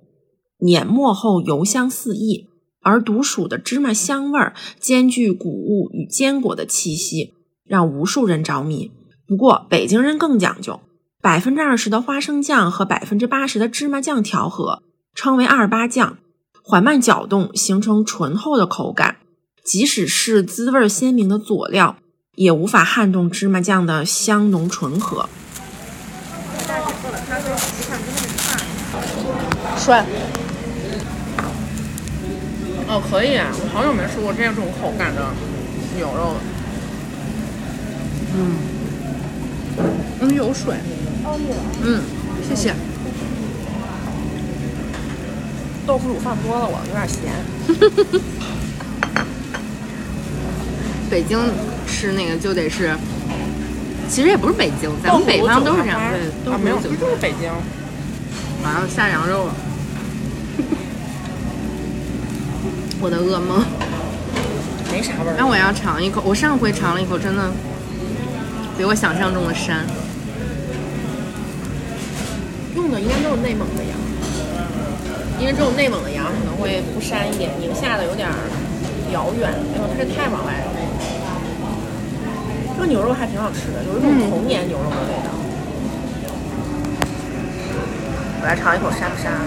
[0.60, 2.48] 碾末后油香四溢，
[2.82, 7.34] 而独属的芝麻香味儿兼具谷物与坚果的气息，
[7.66, 8.92] 让无数人着迷。
[9.28, 10.80] 不过北京人更讲究，
[11.22, 14.82] 百分之二十的花生酱和百分之八十的芝麻酱调和，
[15.14, 16.18] 称为二八酱。
[16.64, 19.18] 缓慢搅动，形成醇厚的口感。
[19.64, 21.98] 即使是滋味鲜明的佐料，
[22.36, 25.28] 也无法撼动芝麻酱的香浓醇和。
[29.78, 30.06] 帅。
[32.88, 35.34] 哦，可以啊，我好久没吃过这种口感的
[35.98, 36.40] 牛肉了。
[38.36, 38.56] 嗯，
[40.22, 40.76] 嗯，有水。
[41.84, 42.02] 嗯，
[42.48, 42.74] 谢谢。
[45.86, 47.32] 豆腐乳放多了，我有点咸。
[51.10, 51.40] 北京
[51.88, 52.94] 吃那个就得是，
[54.10, 57.50] 其实也不是北京，咱们北方都是这样，对，都啊，没有，就是北京。
[58.64, 59.56] 马上下羊肉了，
[63.00, 63.64] 我的噩梦。
[64.92, 65.36] 没啥味儿。
[65.38, 67.52] 那我要尝一口，我上回尝了一口，真的
[68.78, 69.82] 比我想象中的膻。
[72.76, 73.98] 用的应该都是内蒙的羊，
[75.40, 78.36] 因为只有内蒙的羊可能会不膻一点，宁夏的有点儿
[79.12, 79.50] 遥远。
[79.50, 80.72] 哎呦，它是太往外了。
[82.76, 85.34] 这个牛肉还挺好吃的，有一种童年牛肉的味道。
[88.40, 89.42] 我来尝一口膻不沙？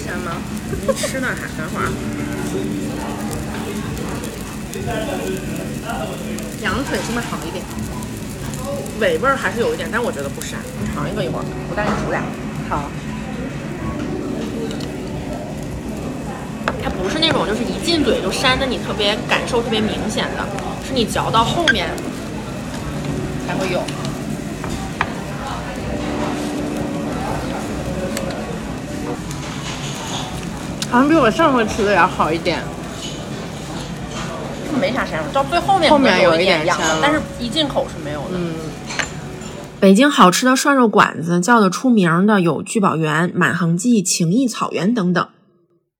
[0.00, 0.40] 膻吗？
[0.88, 1.86] 你吃呢还等会儿。
[6.62, 7.64] 羊腿是不是好一点？
[9.00, 10.56] 尾味儿还是有一点，但我觉得不膻。
[10.80, 12.22] 你尝一个一会儿，我带你煮俩。
[12.68, 12.90] 好。
[16.82, 20.46] 它不是那种就是一进嘴就膻的，你特别感受特别明显的，
[20.86, 21.88] 是你嚼到后面
[23.46, 23.80] 才会有。
[30.90, 32.62] 好像比我上回吃的要好一点。
[34.80, 38.30] 没啥膻味，到最后面后面有有一点痒膻了但是一进口是没有的。
[38.34, 38.54] 嗯，
[39.78, 45.28] 北京好吃的涮肉馆子叫得出名的有聚宝园、满恒记、情谊草原等等。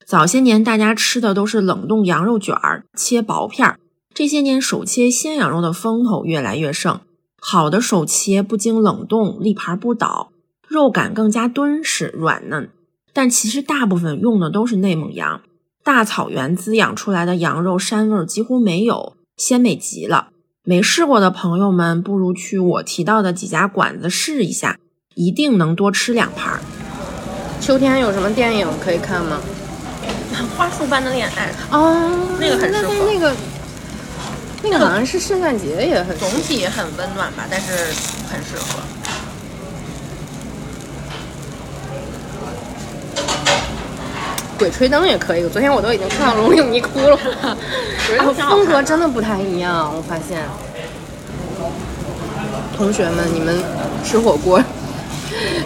[0.05, 3.79] 早些年大家吃的都是冷冻羊肉卷儿，切薄片儿。
[4.12, 7.01] 这些年手切鲜羊肉的风头越来越盛，
[7.38, 10.33] 好的手切不经冷冻，立盘不倒，
[10.66, 12.71] 肉感更加敦实软嫩。
[13.12, 15.40] 但其实大部分用的都是内蒙羊，
[15.92, 20.29] 大草原滋养出来的羊肉膻味儿几乎没有，鲜美极了。
[20.62, 24.79] 没试过的朋友们，不如去我提到的几家馆子试一下，
[25.16, 26.61] 一定能多吃两盘儿。
[27.61, 29.40] 秋天有什么电影可以看吗？
[30.57, 33.35] 花束般的恋爱，哦，那个很适合那个
[34.62, 37.72] 那个好像是圣诞节也很总体很温暖吧，但是
[38.31, 38.79] 很适合。
[44.61, 45.49] 鬼吹灯也可以。
[45.49, 47.18] 昨天我都已经看到龙影迷哭了，
[48.14, 50.42] 然后风格真的不太一样，我发现。
[52.77, 53.59] 同学们，你们
[54.05, 54.62] 吃火锅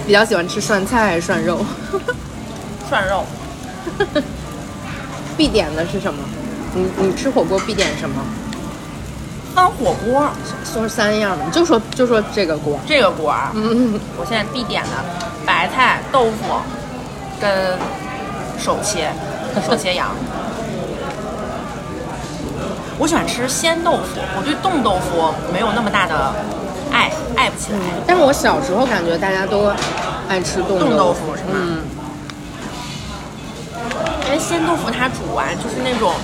[0.06, 1.58] 比较喜欢吃涮菜还是涮肉？
[2.88, 3.24] 涮肉，
[5.36, 6.20] 必点的是什么？
[6.74, 8.16] 你你吃火锅必点什么？
[9.54, 10.28] 翻火锅
[10.64, 12.78] 说三样吧，你就说就说这个锅。
[12.86, 14.90] 这个锅啊，嗯，我现在必点的
[15.46, 16.54] 白菜、豆腐
[17.40, 17.50] 跟
[18.58, 19.10] 手切
[19.66, 20.08] 手切羊。
[22.96, 26.32] 我喜欢吃鲜豆腐，我对冻豆腐没有那么大的
[26.92, 27.78] 爱，爱不起来。
[28.06, 29.66] 但是我小时候感觉大家都
[30.28, 31.50] 爱吃冻冻豆腐，腐是吗？
[31.54, 31.82] 嗯，
[34.26, 36.14] 因为鲜豆腐它煮完就是那种，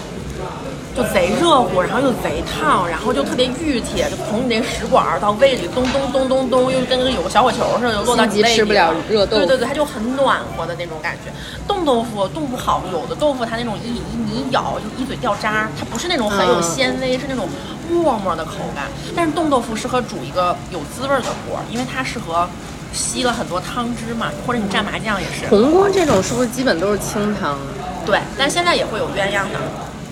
[0.97, 8.57] 就贼热乎，然后又贼烫，然后就特别熨帖，就从你那食管儿到胃里咚咚咚咚咚，又跟那个有个小火球似的，就落到你胃里。
[8.57, 11.31] 吃不了热豆腐对对对，它就很暖和的那种感觉。
[11.67, 17.49] 冻豆腐冻不好，有的豆腐它那种一一你一咬就一嘴掉渣，它不是那种很有嗯纤维，是那种
[17.89, 18.87] 沫沫的口感。
[19.15, 22.49] 但是冻豆腐适合煮一个有滋味儿的锅，因为它适合
[22.93, 25.47] 吸了很多汤汁嘛，或者你蘸麻酱也是。
[25.49, 27.57] 红锅这种是不是基本都是清汤？
[28.05, 29.61] 对，但现在也会有鸳鸯的，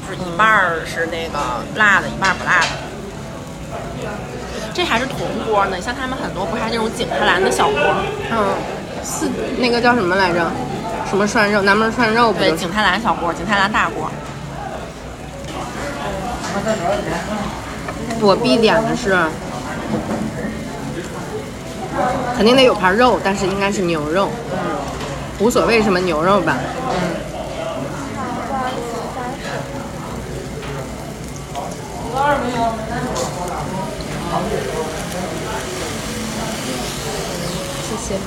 [0.09, 1.39] 就是一半儿是那个
[1.77, 2.69] 辣的，一半儿不辣的。
[4.73, 7.79] 这还是铜锅呢，像他们很多不是还那种景泰蓝的小锅？
[8.31, 8.55] 嗯，
[9.03, 10.51] 四那个叫什么来着？
[11.11, 11.61] 什么涮肉？
[11.61, 12.57] 南门涮肉不，就是？
[12.57, 14.11] 景泰蓝小锅，景泰蓝大锅。
[18.21, 19.15] 我必点的是，
[22.35, 24.31] 肯定得有盘肉，但是应该是牛肉。
[24.53, 24.59] 嗯，
[25.39, 26.57] 无所谓什么牛肉吧。
[37.83, 38.19] 谢谢。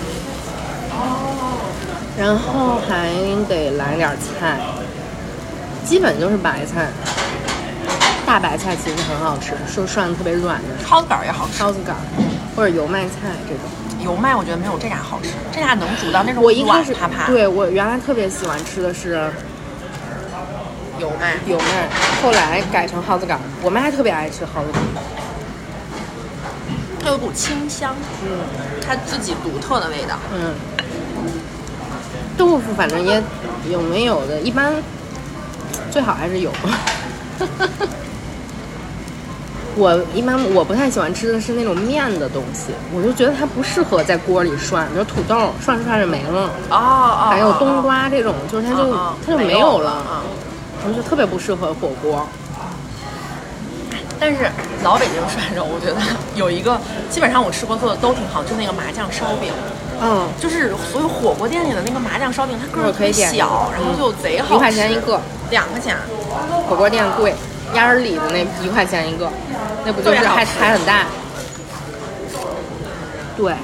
[2.17, 3.09] 然后还
[3.47, 4.59] 得来点菜，
[5.85, 6.87] 基本就是白菜。
[8.25, 11.99] 大白菜其实很好吃，是涮的特别软的烧子杆儿也好吃，烧子杆儿，
[12.55, 13.11] 或者油麦菜
[13.47, 13.63] 这种。
[14.03, 16.95] 油麦我觉得没有这俩好吃，这俩能煮到那种我一开始。
[17.27, 19.31] 对我原来特别喜欢吃的是
[20.97, 21.89] 油麦，油麦，
[22.21, 23.39] 后来改成蒿子杆。
[23.61, 24.81] 我们还特别爱吃蒿子杆。
[27.03, 28.39] 它有股清香，嗯
[28.85, 30.15] 它自己独特的味道。
[30.33, 30.53] 嗯，
[32.37, 33.21] 豆腐反正也
[33.69, 34.73] 有没有的，一般
[35.89, 36.51] 最好还是有。
[39.77, 48.93] 我一般我不太喜欢吃的是那种面的东西，我就觉得它不适合在锅里涮，比如土豆涮着涮着没了，哦哦，还有哦冬瓜这种，就是它就
[49.25, 50.03] 它就没没有了，
[50.87, 52.27] 我就特别不适合火锅。
[54.19, 54.49] 但是
[54.83, 55.97] 老北京涮肉，我觉得
[56.35, 56.79] 有一个
[57.09, 59.51] 基本上我吃过做的都挺好，就那个麻酱烧饼，
[59.99, 64.57] 嗯，就是所有火锅店里的那个麻酱烧饼，它个儿特别小，然后就贼好吃一。
[64.59, 65.19] 块钱一个，
[65.49, 65.97] 两块钱。
[66.69, 67.33] 火锅店贵，
[67.73, 69.27] 鸭儿里的那一块钱一个，
[69.83, 71.05] 那不就是还还很大？
[73.35, 73.55] 对，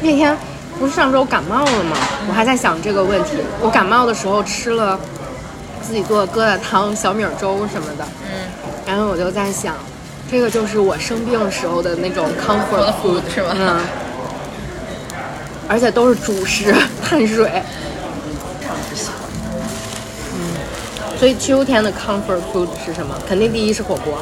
[0.00, 0.34] 那天
[0.78, 1.96] 不是上周感冒了吗？
[2.28, 3.36] 我还在想这个问题。
[3.60, 4.98] 我感冒的时候吃了
[5.86, 8.48] 自己做的疙瘩汤、小米粥什么的，嗯，
[8.86, 9.74] 然后我就在想，
[10.30, 13.80] 这个就是我生病时候的那种 comfort food 是吗嗯，
[15.68, 16.74] 而且都是主食、
[17.04, 17.62] 碳水。
[20.32, 20.54] 嗯，
[21.18, 23.14] 所以秋天的 comfort food 是什么？
[23.28, 24.18] 肯定第一是火锅，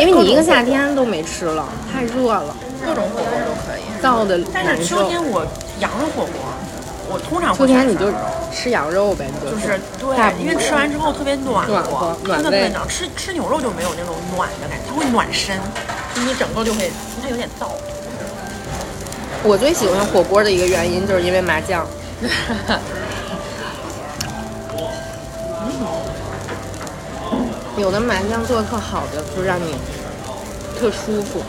[0.00, 2.54] 因为你一个夏天都没吃了，太热了，
[2.84, 3.82] 各种火锅都可以。
[4.02, 5.08] 燥的但是秋。
[5.08, 5.46] 天我
[5.80, 6.53] 羊肉火锅，
[7.06, 8.10] 我通常秋会天你就
[8.52, 12.88] 吃羊肉呗，你就就是对，因为吃完之后特别暖暖和真的特别暖。
[12.88, 15.56] 吃吃牛肉就没有那种暖的感觉，它会暖身，
[16.14, 16.90] 就你整个就会
[17.22, 17.68] 它有点燥。
[19.42, 21.86] 我最喜欢火锅的一个原因就是因为麻酱。
[27.76, 29.74] 有的麻酱做的特好的，就让你
[30.78, 31.42] 特舒服。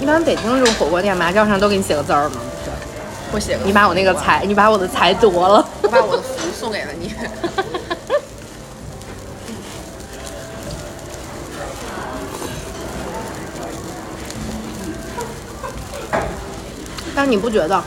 [0.00, 2.40] 一般北京这种火锅店，麻酱上都给你写个字儿嘛，
[3.30, 3.40] 不是？
[3.40, 5.68] 会写个你把我那个财，你把我的财夺了。
[5.82, 7.12] 我把我的福送给了你。
[17.14, 17.82] 但你不觉得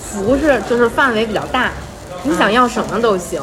[0.00, 1.72] 福是就是范围比较大，
[2.22, 3.42] 你想要什么都行，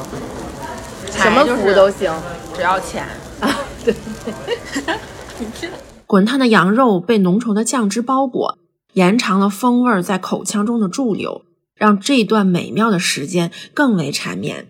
[1.12, 2.14] 什么福都行
[2.56, 3.06] 只要钱。
[3.42, 3.60] 啊？
[3.84, 3.94] 对。
[6.08, 8.58] 滚烫的羊肉被浓稠的酱汁包裹，
[8.94, 11.44] 延长了风味在口腔中的驻留，
[11.76, 14.68] 让这段美妙的时间更为缠绵。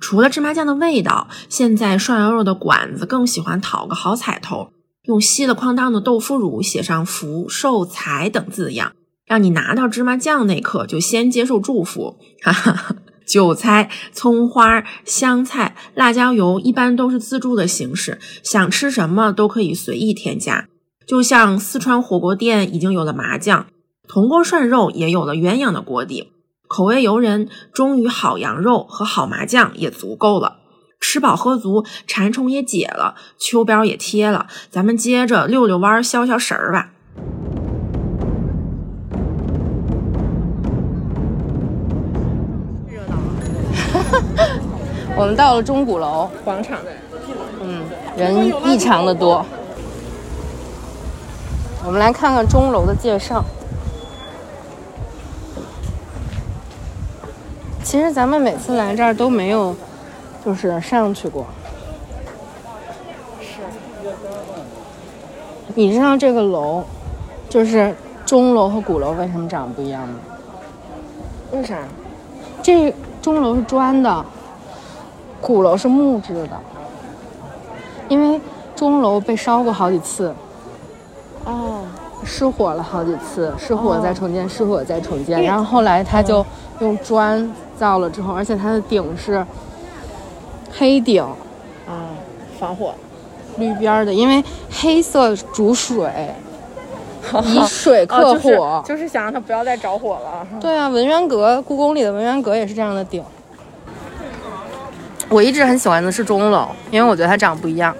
[0.00, 4.72] 除了芝麻酱的味道，现在涮羊肉的馆子更喜欢讨个好彩头，
[5.04, 8.92] 用稀了哐当的豆腐乳写上“福寿财”等字样，
[9.26, 12.18] 让你拿到芝麻酱那刻就先接受祝福。
[12.42, 12.96] 哈哈哈。
[13.24, 20.66] 韭菜、葱花、香菜、辣椒油一般都是自助的形式，想吃什么都可以随意添加。
[21.06, 23.66] 就像四川火锅店已经有了麻酱，
[24.08, 26.32] 铜锅涮肉也有了鸳鸯的锅底，
[26.68, 30.58] 口味游人，忠于好羊肉和好麻酱也足够了。
[31.00, 36.90] 吃饱喝足，馋虫也解了，秋膘也贴了，咱们接着溜溜弯消消食儿吧。
[45.16, 46.78] 我们到了钟鼓楼广场，
[47.62, 47.82] 嗯，
[48.16, 49.44] 人异常的多。
[51.84, 53.44] 我们来看看钟楼的介绍。
[57.82, 59.74] 其实咱们每次来这儿都没有，
[60.44, 61.44] 就是上去过。
[63.40, 63.60] 是。
[65.74, 66.84] 你知道这个楼，
[67.48, 70.14] 就是钟楼和鼓楼为什么长得不一样吗？
[71.50, 71.78] 为啥？
[72.62, 74.24] 这钟楼是砖的，
[75.40, 76.60] 鼓楼是木质的。
[78.08, 78.40] 因为
[78.76, 80.32] 钟楼被烧过好几次，
[81.44, 81.82] 哦，
[82.24, 86.44] 失火了好几次，失火再重建，失火再重建，然后后来他就
[86.80, 89.44] 用砖造了之后，而且它的顶是
[90.72, 91.22] 黑顶，
[91.86, 92.10] 啊，
[92.58, 92.94] 防火。
[93.58, 96.10] 绿边的，因为黑色主水，
[97.44, 98.82] 以水克火。
[98.86, 100.46] 就是想让它不要再着火了。
[100.58, 103.22] 对啊，文渊阁，故宫里的文渊阁也是这样的顶。
[105.28, 107.94] 我一直很喜欢的是钟楼，因为我觉得它长得不一样，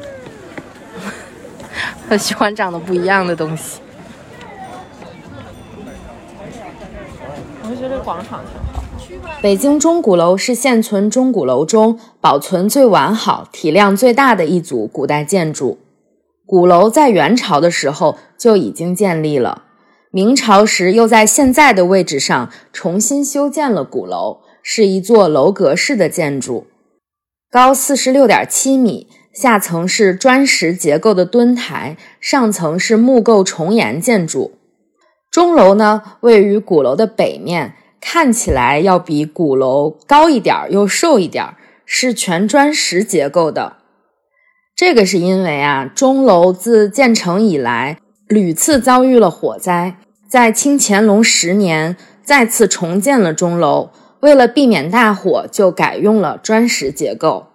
[2.13, 3.81] 很喜欢长得不一样的东西。
[7.63, 8.43] 我就觉得这广场
[8.99, 9.31] 挺好。
[9.41, 15.79] 北京钟鼓楼是现存钟鼓楼中保存最完好、体量最大的一组古代建筑。
[16.45, 19.63] 鼓楼在元朝的时候就已经建立了，
[20.11, 26.67] 明朝时又在现在的位置上重新修建了鼓楼，是一座楼阁式的建筑，
[27.51, 34.59] 高四十六点七米，下层是砖石结构的墩台，上层是木构重檐建筑。
[35.31, 37.75] 钟楼呢，位于鼓楼的北面。
[38.05, 41.55] 看起来要比鼓楼高一点儿，又瘦一点儿，
[41.87, 43.77] 是全砖石结构的。
[44.75, 57.52] 这个是因为啊，钟楼自建成以来屡次遭遇了火灾，在清乾隆十年再次重建了钟楼，为了避免大火，就改用了砖石结构。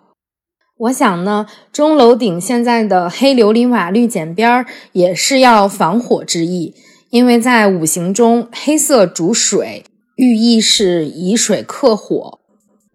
[0.80, 6.76] 我想呢，钟楼顶现在的黑琉璃瓦绿剪边儿也是要防火之意，
[7.10, 9.84] 因为在五行中黑色主水。
[10.18, 12.40] 寓意是以水克火。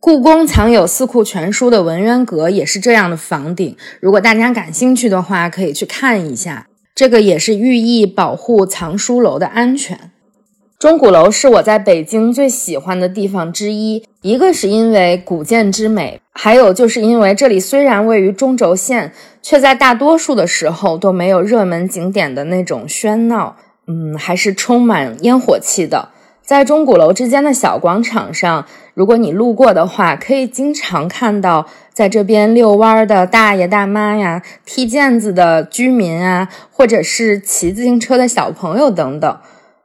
[0.00, 3.76] 故宫藏有《四库全书》的文渊阁也是这样的房顶。
[4.00, 6.68] 如果大家感兴趣的话，可以去看一下。
[6.94, 10.11] 这个也是寓意保护藏书楼的安全。
[10.82, 23.54] 钟鼓楼是我在北京最喜欢的地方之一，一个是因为古建之美，还有就是因为这里虽然位于中轴线，却在大多数的时候都没有热门景点的那种喧闹，
[23.86, 26.08] 嗯，还是充满烟火气的。
[26.42, 39.38] 在钟鼓楼之间的小广场上，如果你路过的话，可以经常看到在这边遛弯的大爷大妈呀、踢毽子的居民啊，或者是骑自行车的小朋友等等。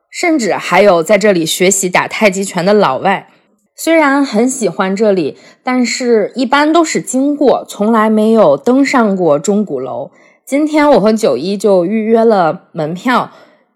[0.10, 3.28] 甚至还有在这里学习打太极拳的老外，
[3.76, 10.12] 虽然很喜欢这里，但是一般都是经过，从来没有登上过钟鼓楼。
[10.46, 13.32] 今天我和九一就预约了门票，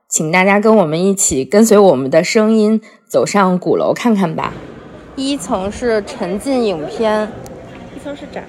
[0.08, 4.54] 请大家跟我们一起跟随我们的声音走上鼓楼看看吧。
[5.18, 7.28] 一层是沉浸影片，
[7.96, 8.46] 一层是展，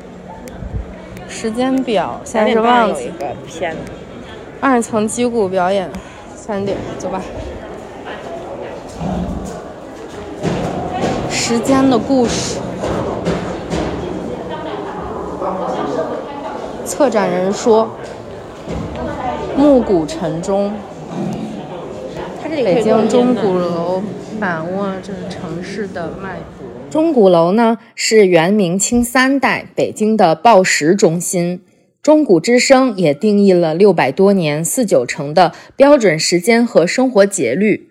[1.28, 3.06] 时间表现在是忘记。
[3.06, 3.78] 一个片子。
[4.60, 5.90] 二层击鼓表演，
[6.36, 7.20] 三点，走吧。
[11.30, 12.58] 时间的故事。
[16.84, 17.90] 策展人说
[19.56, 20.72] ：“暮鼓晨钟。”
[22.54, 24.02] 北京钟鼓楼
[24.38, 26.66] 把握着城市的脉搏。
[26.90, 31.62] 钟鼓楼呢，是元明清三代北京的报时中心。
[32.02, 37.88] 钟鼓之声也定义了六百多年四九城的标准时间和生活节律。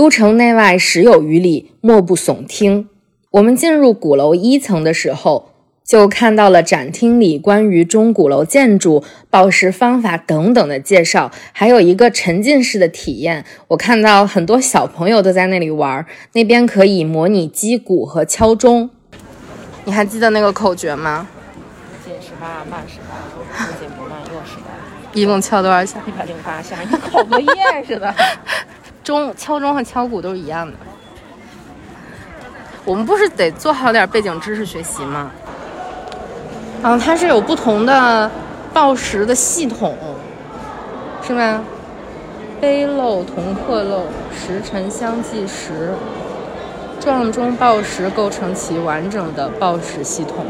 [0.00, 2.88] 都城内外时有余里，莫不耸听。
[3.32, 5.50] 我们进入鼓楼一层的时候，
[5.84, 13.44] 就看到了展厅里关于钟鼓楼建筑、报时方法等等的介绍，还有一个沉浸式的体验。
[13.68, 18.88] 我看到很多小朋友都在那里玩，那边可以模拟击鼓和敲钟。
[19.84, 21.28] 你还记得那个口诀吗？
[22.02, 24.70] 进十八，慢十八，不紧不慢，又十八。
[25.12, 26.00] 一共敲多少下？
[26.06, 28.14] 一百零八下，跟考作业似的。
[29.02, 30.72] 钟敲钟和敲鼓都是一样的。
[32.84, 35.30] 我们不是得做好点背景知识学习吗？
[36.82, 38.30] 嗯，它是有不同的
[38.72, 39.94] 报时的系统，
[41.22, 41.62] 是吗？
[42.60, 45.94] 杯漏、同刻漏、时辰相计时、
[46.98, 50.44] 撞钟报时构成其完整的报时系统。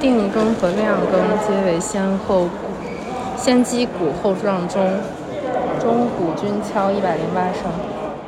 [0.00, 2.48] 定更和亮更皆为先后。
[3.42, 4.86] 先击鼓后撞钟，
[5.80, 7.72] 钟鼓均敲一百零八声。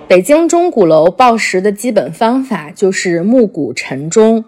[0.09, 4.43] 北京钟鼓楼报时的基本方法就是暮鼓晨钟。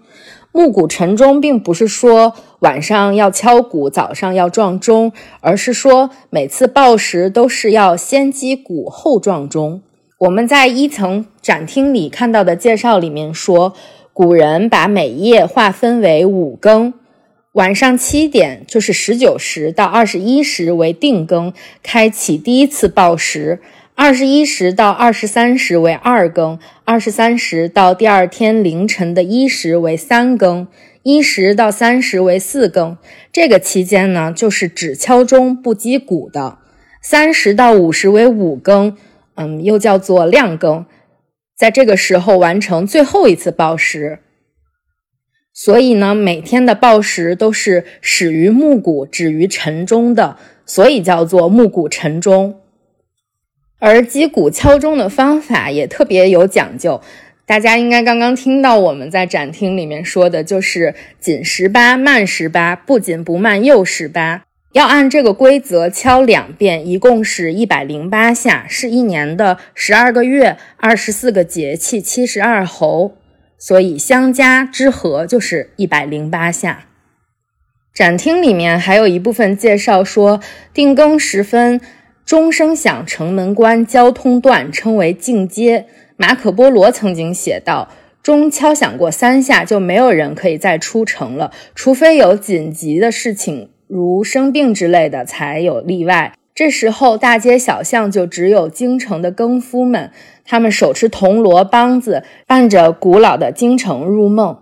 [0.52, 9.82] 暮鼓晨钟并不是说晚上要敲鼓，早上要撞钟，而是说每次报时都是要先击鼓后撞钟。
[10.16, 13.74] 我们在一层展厅里看到的介绍里面说，
[14.14, 16.94] 古人把每夜划分为五更。
[17.54, 21.52] 晚上七点，就是十九时到二十一时为定更，
[21.84, 23.60] 开启第一次报时；
[23.94, 30.66] 二十一时到二十三时为二更；二十三时到第二天凌晨的一时为三更；
[31.04, 32.98] 一时到三时为四更。
[33.32, 36.58] 这个期间呢，就是只敲钟不击鼓的。
[37.00, 38.96] 三十到五时为五更，
[39.36, 40.84] 嗯，又叫做亮更，
[41.56, 44.18] 在这个时候完成最后一次报时。
[45.54, 50.36] 所以呢，每天的报时都是始于暮鼓，止于晨钟的，
[50.66, 52.60] 所以叫做暮鼓晨钟。
[53.78, 57.00] 而击鼓敲钟的方法也特别有讲究，
[57.46, 73.18] 大家应该刚刚听到我们在展厅里面说的，就是紧十八，慢十八，不紧不慢又十八，要按这个规则敲两遍，一共是一百零八下，是一年的十二个月，二十四个节气，七十二候。
[73.66, 76.84] 所以相加之和就是一百零八下。
[77.94, 80.38] 展厅里面还有一部分介绍说，
[80.74, 81.80] 定更时分，
[82.26, 85.86] 钟声响，城门关，交通断，称为进阶。
[86.18, 87.88] 马可波罗曾经写道：
[88.22, 96.34] 钟敲响过三下，就没有人可以再出城了，除非有紧急的事情，如生病之类的，才有例外。
[96.54, 100.12] 这时候，大街小巷就只有京城的更夫们。
[100.44, 104.58] 他们手持铜锣梆子，伴着古老的京城入梦。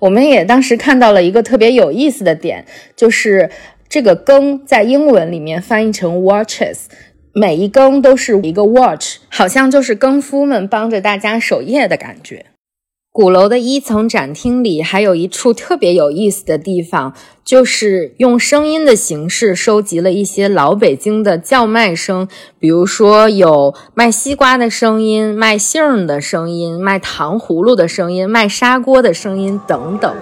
[0.00, 2.64] 我们也当时看到了一个特别有意思的点，
[2.96, 3.50] 就是
[3.88, 6.86] 这个更在英文里面翻译成 watches，
[7.32, 12.46] 每一更都是一个 watch，好像就是更夫们帮着大家守夜的感觉。
[13.18, 17.12] 鼓楼的一层展厅里还有一处特别有意思的地方，
[17.44, 22.28] 就是用声音的形式收集了一些老北京的叫卖声，
[22.60, 30.14] 比如说有卖西瓜的声音、卖杏的声音、卖糖葫芦的声音、卖砂锅的声音等等。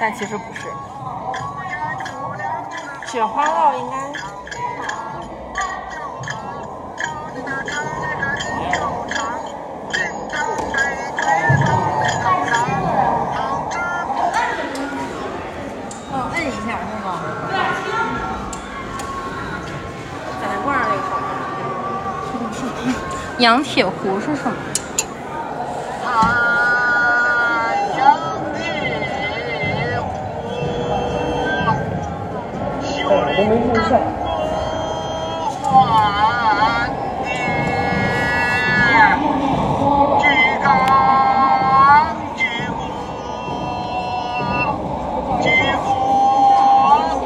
[0.00, 0.39] 但其实
[33.40, 33.80] 秀丽的
[35.62, 36.92] 不换的，
[40.20, 40.24] 举
[40.62, 40.68] 高
[42.36, 42.78] 举鼓，
[45.40, 45.48] 举
[45.82, 45.88] 鼓
[47.18, 47.24] 鼓。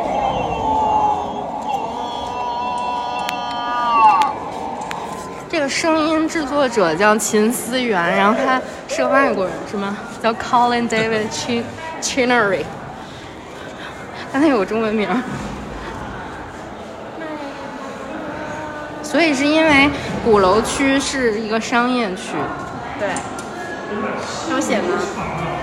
[5.50, 9.96] 这个声音制作者叫秦思源，然后他是个外国人，是吗？
[10.22, 11.64] 叫 Colin David Chin
[12.00, 12.64] Chinnery，
[14.32, 15.08] 但他有个中文名
[19.14, 19.88] 所以是因为
[20.24, 22.32] 鼓楼区是一个商业区，
[22.98, 23.08] 对，
[24.50, 24.98] 有写吗？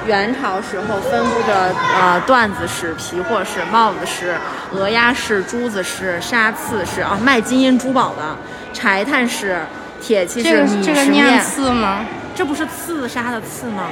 [0.07, 4.37] 元朝时候分布着呃缎子市、皮货市、帽子市、
[4.71, 8.37] 鹅鸭市、珠子市、沙刺市啊，卖金银珠宝的
[8.71, 9.59] 柴炭市、
[10.01, 12.05] 铁器市、这个米这个念刺吗？
[12.33, 13.89] 这不是刺杀的刺吗？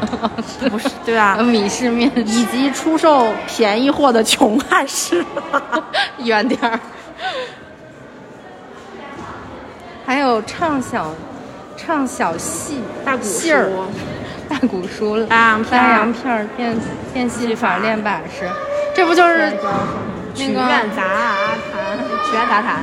[0.68, 5.24] 不是，对啊呃，米市面以及出售便宜货的穷汉市。
[6.22, 6.78] 远点儿。
[10.06, 11.14] 还有唱小
[11.76, 13.84] 唱小戏大鼓戏儿书、
[14.48, 16.76] 大鼓书、拉洋片儿拉洋片儿、变
[17.12, 18.48] 变戏法、练把式，
[18.94, 19.50] 这不就是
[20.34, 21.02] 曲那个苑杂
[21.72, 22.82] 谈，曲苑杂谈。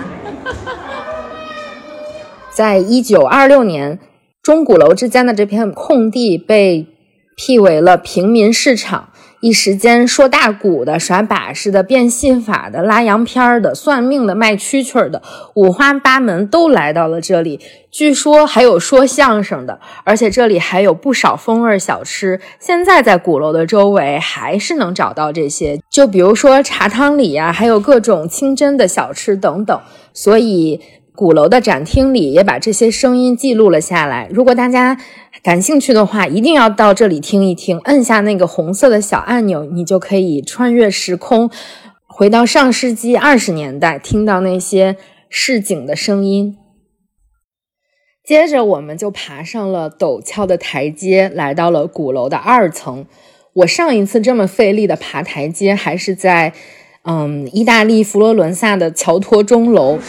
[2.52, 4.00] 在一九二六年，
[4.42, 6.88] 钟鼓楼之间的这片空地被
[7.36, 9.10] 辟为了平民市场。
[9.46, 15.22] 一时间，说大鼓的、耍把式的、变戏法的、拉洋片儿的、算命的、卖蛐蛐儿的，
[15.54, 17.60] 五花八门都来到了这里。
[17.92, 22.42] 据说还有说相声的，而且这里还有不少风味小吃。
[22.60, 29.80] 现在在鼓楼的周围还是能找到这些，就比如说茶汤里呀、还有各种清真的小吃等等。
[30.12, 30.82] 所以。
[31.16, 34.28] 鼓楼的展厅里也把这些声音记录了下来。
[34.32, 34.98] 如果大家
[35.42, 37.80] 感兴趣的话，一定要到这里听一听。
[37.86, 41.50] 摁下那个红色的小按钮，你就可以穿越时空，
[42.06, 44.98] 回到上世纪二十年代，听到那些
[45.30, 46.58] 市井的声音。
[48.24, 53.06] 接着，我们就爬上了陡峭的台阶，来到了鼓楼的二层。
[53.54, 56.52] 我上一次这么费力的爬台阶，还是在
[57.04, 60.00] 嗯意大利佛罗伦萨的乔托钟楼。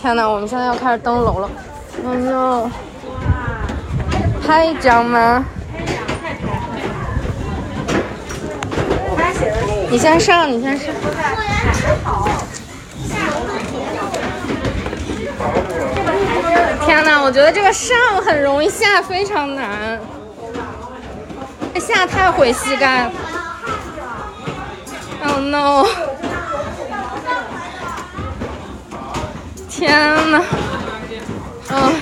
[0.00, 1.50] 天呐，我们现在要开始登楼了。
[2.06, 2.70] Oh no！
[4.46, 5.44] 拍一张吗？
[9.90, 10.94] 你先上，你先上。
[16.86, 19.98] 天呐，我觉得这个上很容易，下非常难。
[21.80, 23.10] 下太毁膝盖。
[25.26, 25.86] Oh no！
[29.78, 29.92] 天
[30.32, 30.42] 呐，
[31.70, 31.94] 嗯，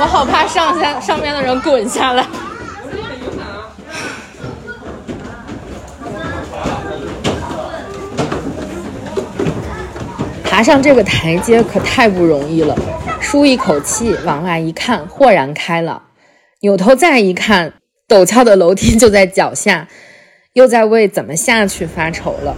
[0.00, 2.26] 我好怕上下上面的人滚下来。
[10.42, 12.74] 爬上这个台阶可太不容易了，
[13.20, 16.00] 舒一口气，往外一看，豁然开朗。
[16.60, 17.74] 扭头再一看，
[18.08, 19.86] 陡峭的楼梯就在脚下。
[20.54, 22.54] 又在为怎么下去发愁了。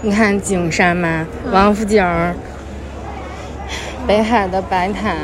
[0.00, 1.26] 你看景山吗？
[1.52, 2.34] 王府井儿、
[4.06, 5.14] 北海的白塔，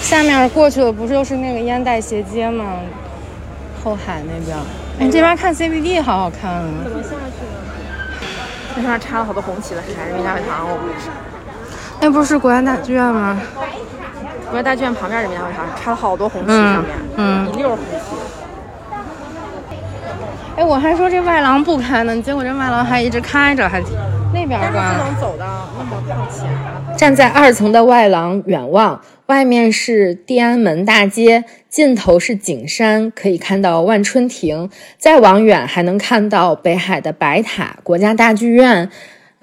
[0.00, 2.80] 下面过去的不就是那个烟袋斜街吗？
[3.84, 4.56] 后海那边。
[4.98, 6.64] 哎，这边看 CBD 好好看啊！
[6.82, 7.20] 怎么下去呢？
[8.74, 10.68] 那上面插了好多红旗的，还是人民大会堂？
[10.68, 11.08] 我估计是。
[12.00, 13.40] 那不是国家大剧院吗？
[14.52, 18.16] 国家大剧院旁边人民大会堂插了好多红旗，上面嗯一溜红旗。
[20.56, 23.80] 哎，我还说这外廊不开呢，结果这外廊还一直开着，还
[24.34, 24.98] 那边关了。
[24.98, 26.46] 不能走到那么靠前。
[26.98, 34.68] 站在二层的外廊远望，外面是地安门大街，尽头是景山，可以看到万春亭。
[34.98, 38.90] 再往远还能看到北海的白塔、国家大剧院。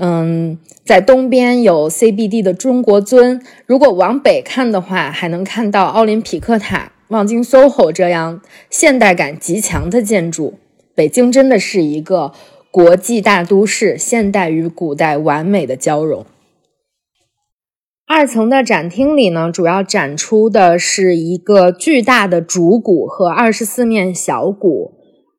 [0.02, 3.41] 嗯，在东边有 CBD 的中国尊。
[3.66, 10.54] 如果往北看的话，还能看到奥林匹克塔、望京 SOHO 这样现代感极强的建筑。
[10.95, 12.32] 北京真的是一个
[12.72, 16.26] 国际大都市，现代与古代完美的交融。
[18.08, 24.93] 二层的展厅里呢，主要展出的是一个巨大的主鼓和二十四面小鼓，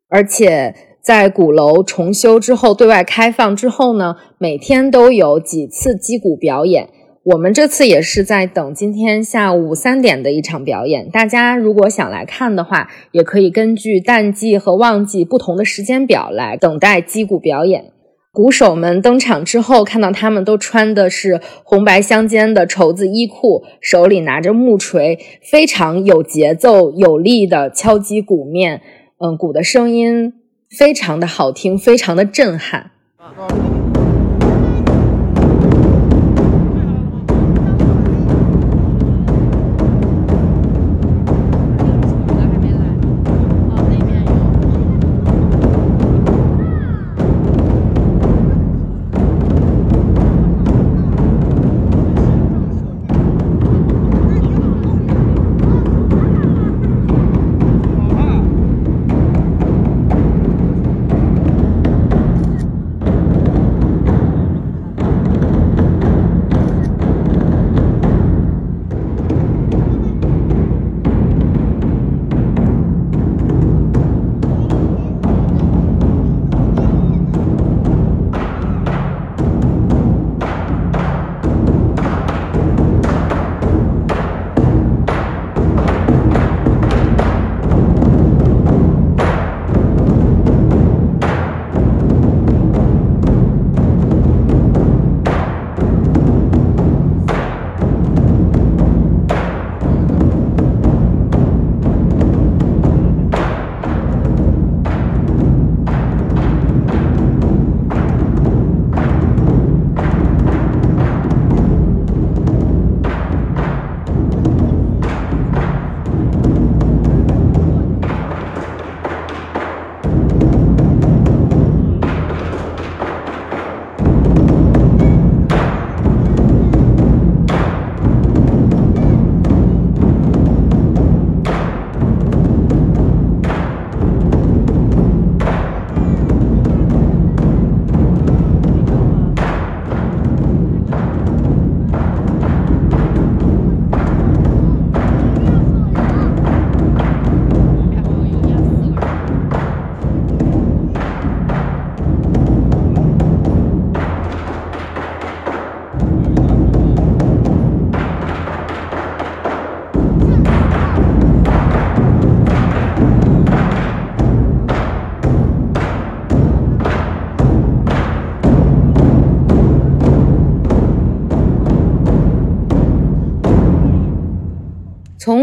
[0.09, 0.75] 而且
[1.11, 6.89] 在鼓楼重修之后、对外开放之后呢，每天都有几次击鼓表演。
[7.25, 17.87] 我们这次也是在等今天下午三点的一场表演，大家如果想来看的话，也可以根据淡季和旺季不同的时间表来等待击鼓表演。
[18.33, 28.81] 鼓手们登场之后，看到他们都穿的是红白相间的绸子衣裤，手里拿着木锤，非常有节奏、有力的敲击鼓面。
[29.19, 30.33] 嗯，鼓的声音
[30.77, 32.91] 非常的好听，非常的震撼。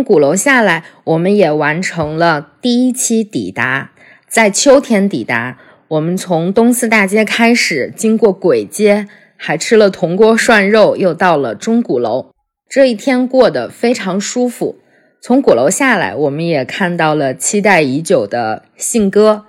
[0.07, 3.91] 鼓楼下来，我们也完成了第一期抵达。
[4.29, 5.57] 在秋天抵达，
[5.89, 12.27] 我们从东四大街开始，经过簋街，还吃了铜锅涮肉，又到了钟鼓楼。
[12.69, 14.77] 这一天过得非常舒服。
[15.19, 19.47] 从鼓楼下来，我们也看到了期待已久的信鸽，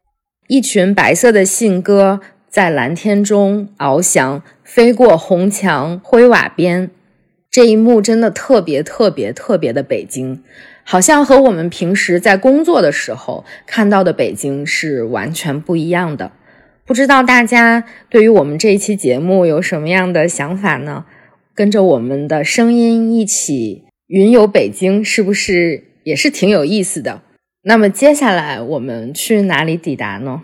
[0.48, 6.90] 一群白色的信鸽在蓝天中翱翔，飞过红墙灰瓦边。
[7.58, 10.44] 这一幕真的特别特别特别的北京，
[10.84, 16.30] 好像和我们平时在工作的时候看到的北京是完全不一样的。
[16.86, 21.06] 不知道大家对于我们这一期节目有什么样的想法呢？
[21.52, 27.22] 跟着我们的声音一起云游北京，是不是也是挺有意思的？
[27.62, 30.42] 那么接下来我们去哪里抵达呢？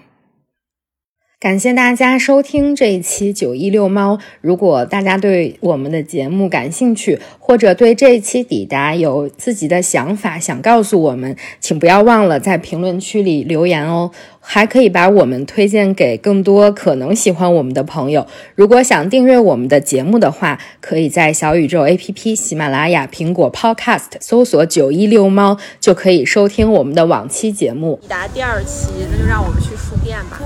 [1.45, 4.19] 感谢大家收听这一期九一六猫。
[4.41, 14.11] 如果大家对我们的节目感兴趣，或者对这一期抵达有自己的想法想告诉我们，请不要忘了在评论区里留言哦。
[14.41, 18.27] 还可以把我们推荐给更多可能喜欢我们的朋友。
[18.55, 27.99] 如果想订阅我们的节目的话，可以在小宇宙 APP、喜马拉雅、苹果 Podcast 搜索“九一六猫”，就可以收听我们的往期节目。
[28.01, 30.41] 抵达第二期，那就让我们去书店吧。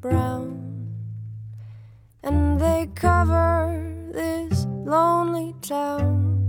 [0.00, 0.88] Brown.
[2.22, 6.46] And they cover this lonely town.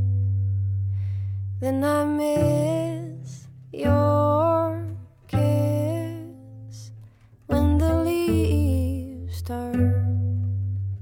[1.60, 4.88] Then i miss your
[5.28, 6.92] kiss
[7.48, 10.56] when the leaves turn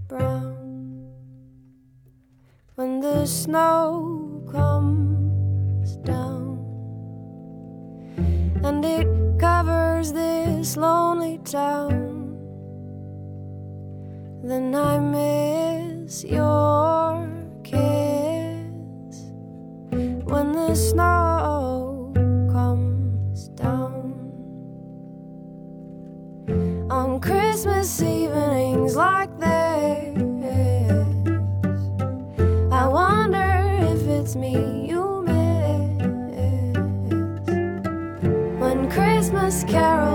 [0.08, 1.08] brown.
[2.76, 6.58] When the snow comes down.
[8.64, 9.08] And it
[9.40, 12.09] covers this lonely town
[14.50, 17.30] then I miss your
[17.64, 19.30] kiss
[20.26, 22.12] when the snow
[22.52, 24.16] comes down
[26.90, 30.18] on Christmas evenings like this.
[32.72, 33.52] I wonder
[33.94, 36.02] if it's me you miss
[38.60, 40.09] when Christmas carols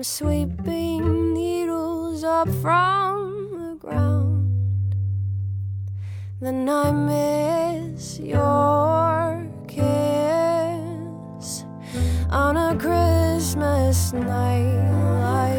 [0.00, 4.96] I'm sweeping needles up from the ground.
[6.40, 10.06] Then I miss your kiss
[12.30, 15.49] on a Christmas night